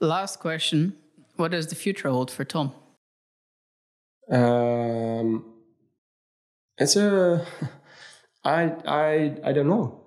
[0.00, 0.94] Last question:
[1.36, 2.72] What does the future hold for Tom?
[4.30, 5.44] Um,
[6.78, 7.46] it's a,
[8.44, 10.04] I, I, I don't know.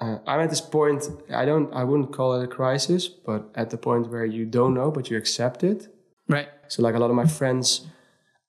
[0.00, 1.08] Uh, I'm at this point.
[1.32, 1.72] I don't.
[1.72, 5.10] I wouldn't call it a crisis, but at the point where you don't know, but
[5.10, 5.88] you accept it.
[6.28, 6.48] Right.
[6.68, 7.86] So, like a lot of my friends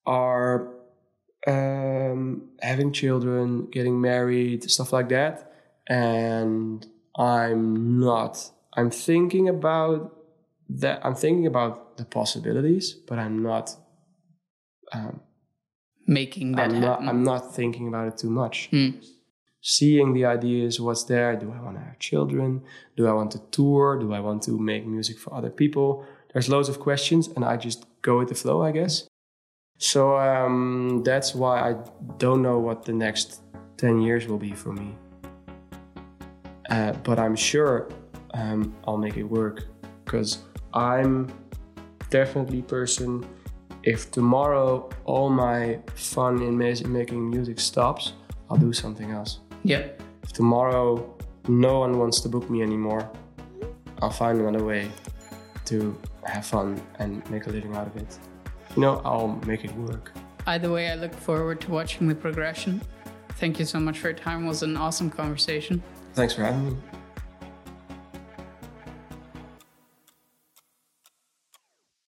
[0.05, 0.67] are
[1.47, 5.51] um, having children, getting married, stuff like that,
[5.87, 6.85] and
[7.17, 8.51] I'm not.
[8.73, 10.15] I'm thinking about
[10.69, 11.05] that.
[11.05, 13.75] I'm thinking about the possibilities, but I'm not
[14.91, 15.21] um,
[16.09, 17.01] Making that I'm not.
[17.01, 18.69] I'm not thinking about it too much.
[18.71, 18.91] Hmm.
[19.61, 21.35] Seeing the ideas, what's there.
[21.35, 22.63] Do I want to have children?
[22.95, 23.99] Do I want to tour?
[23.99, 26.05] Do I want to make music for other people?
[26.31, 29.07] There's loads of questions, and I just go with the flow, I guess.
[29.77, 31.75] So um, that's why I
[32.17, 33.41] don't know what the next
[33.77, 34.95] 10 years will be for me.
[36.69, 37.89] Uh, but I'm sure
[38.33, 39.65] um, I'll make it work
[40.03, 40.39] because
[40.73, 41.31] I'm
[42.09, 43.25] definitely person.
[43.83, 48.13] If tomorrow all my fun in ma- making music stops,
[48.49, 49.39] I'll do something else.
[49.67, 49.87] Yeah.
[50.23, 51.15] If tomorrow
[51.47, 53.09] no one wants to book me anymore,
[54.01, 54.89] I'll find another way
[55.65, 58.17] to have fun and make a living out of it.
[58.75, 60.13] You know, I'll make it work.
[60.45, 62.81] Either way, I look forward to watching the progression.
[63.39, 64.45] Thank you so much for your time.
[64.45, 65.83] It was an awesome conversation.
[66.13, 66.77] Thanks for having me.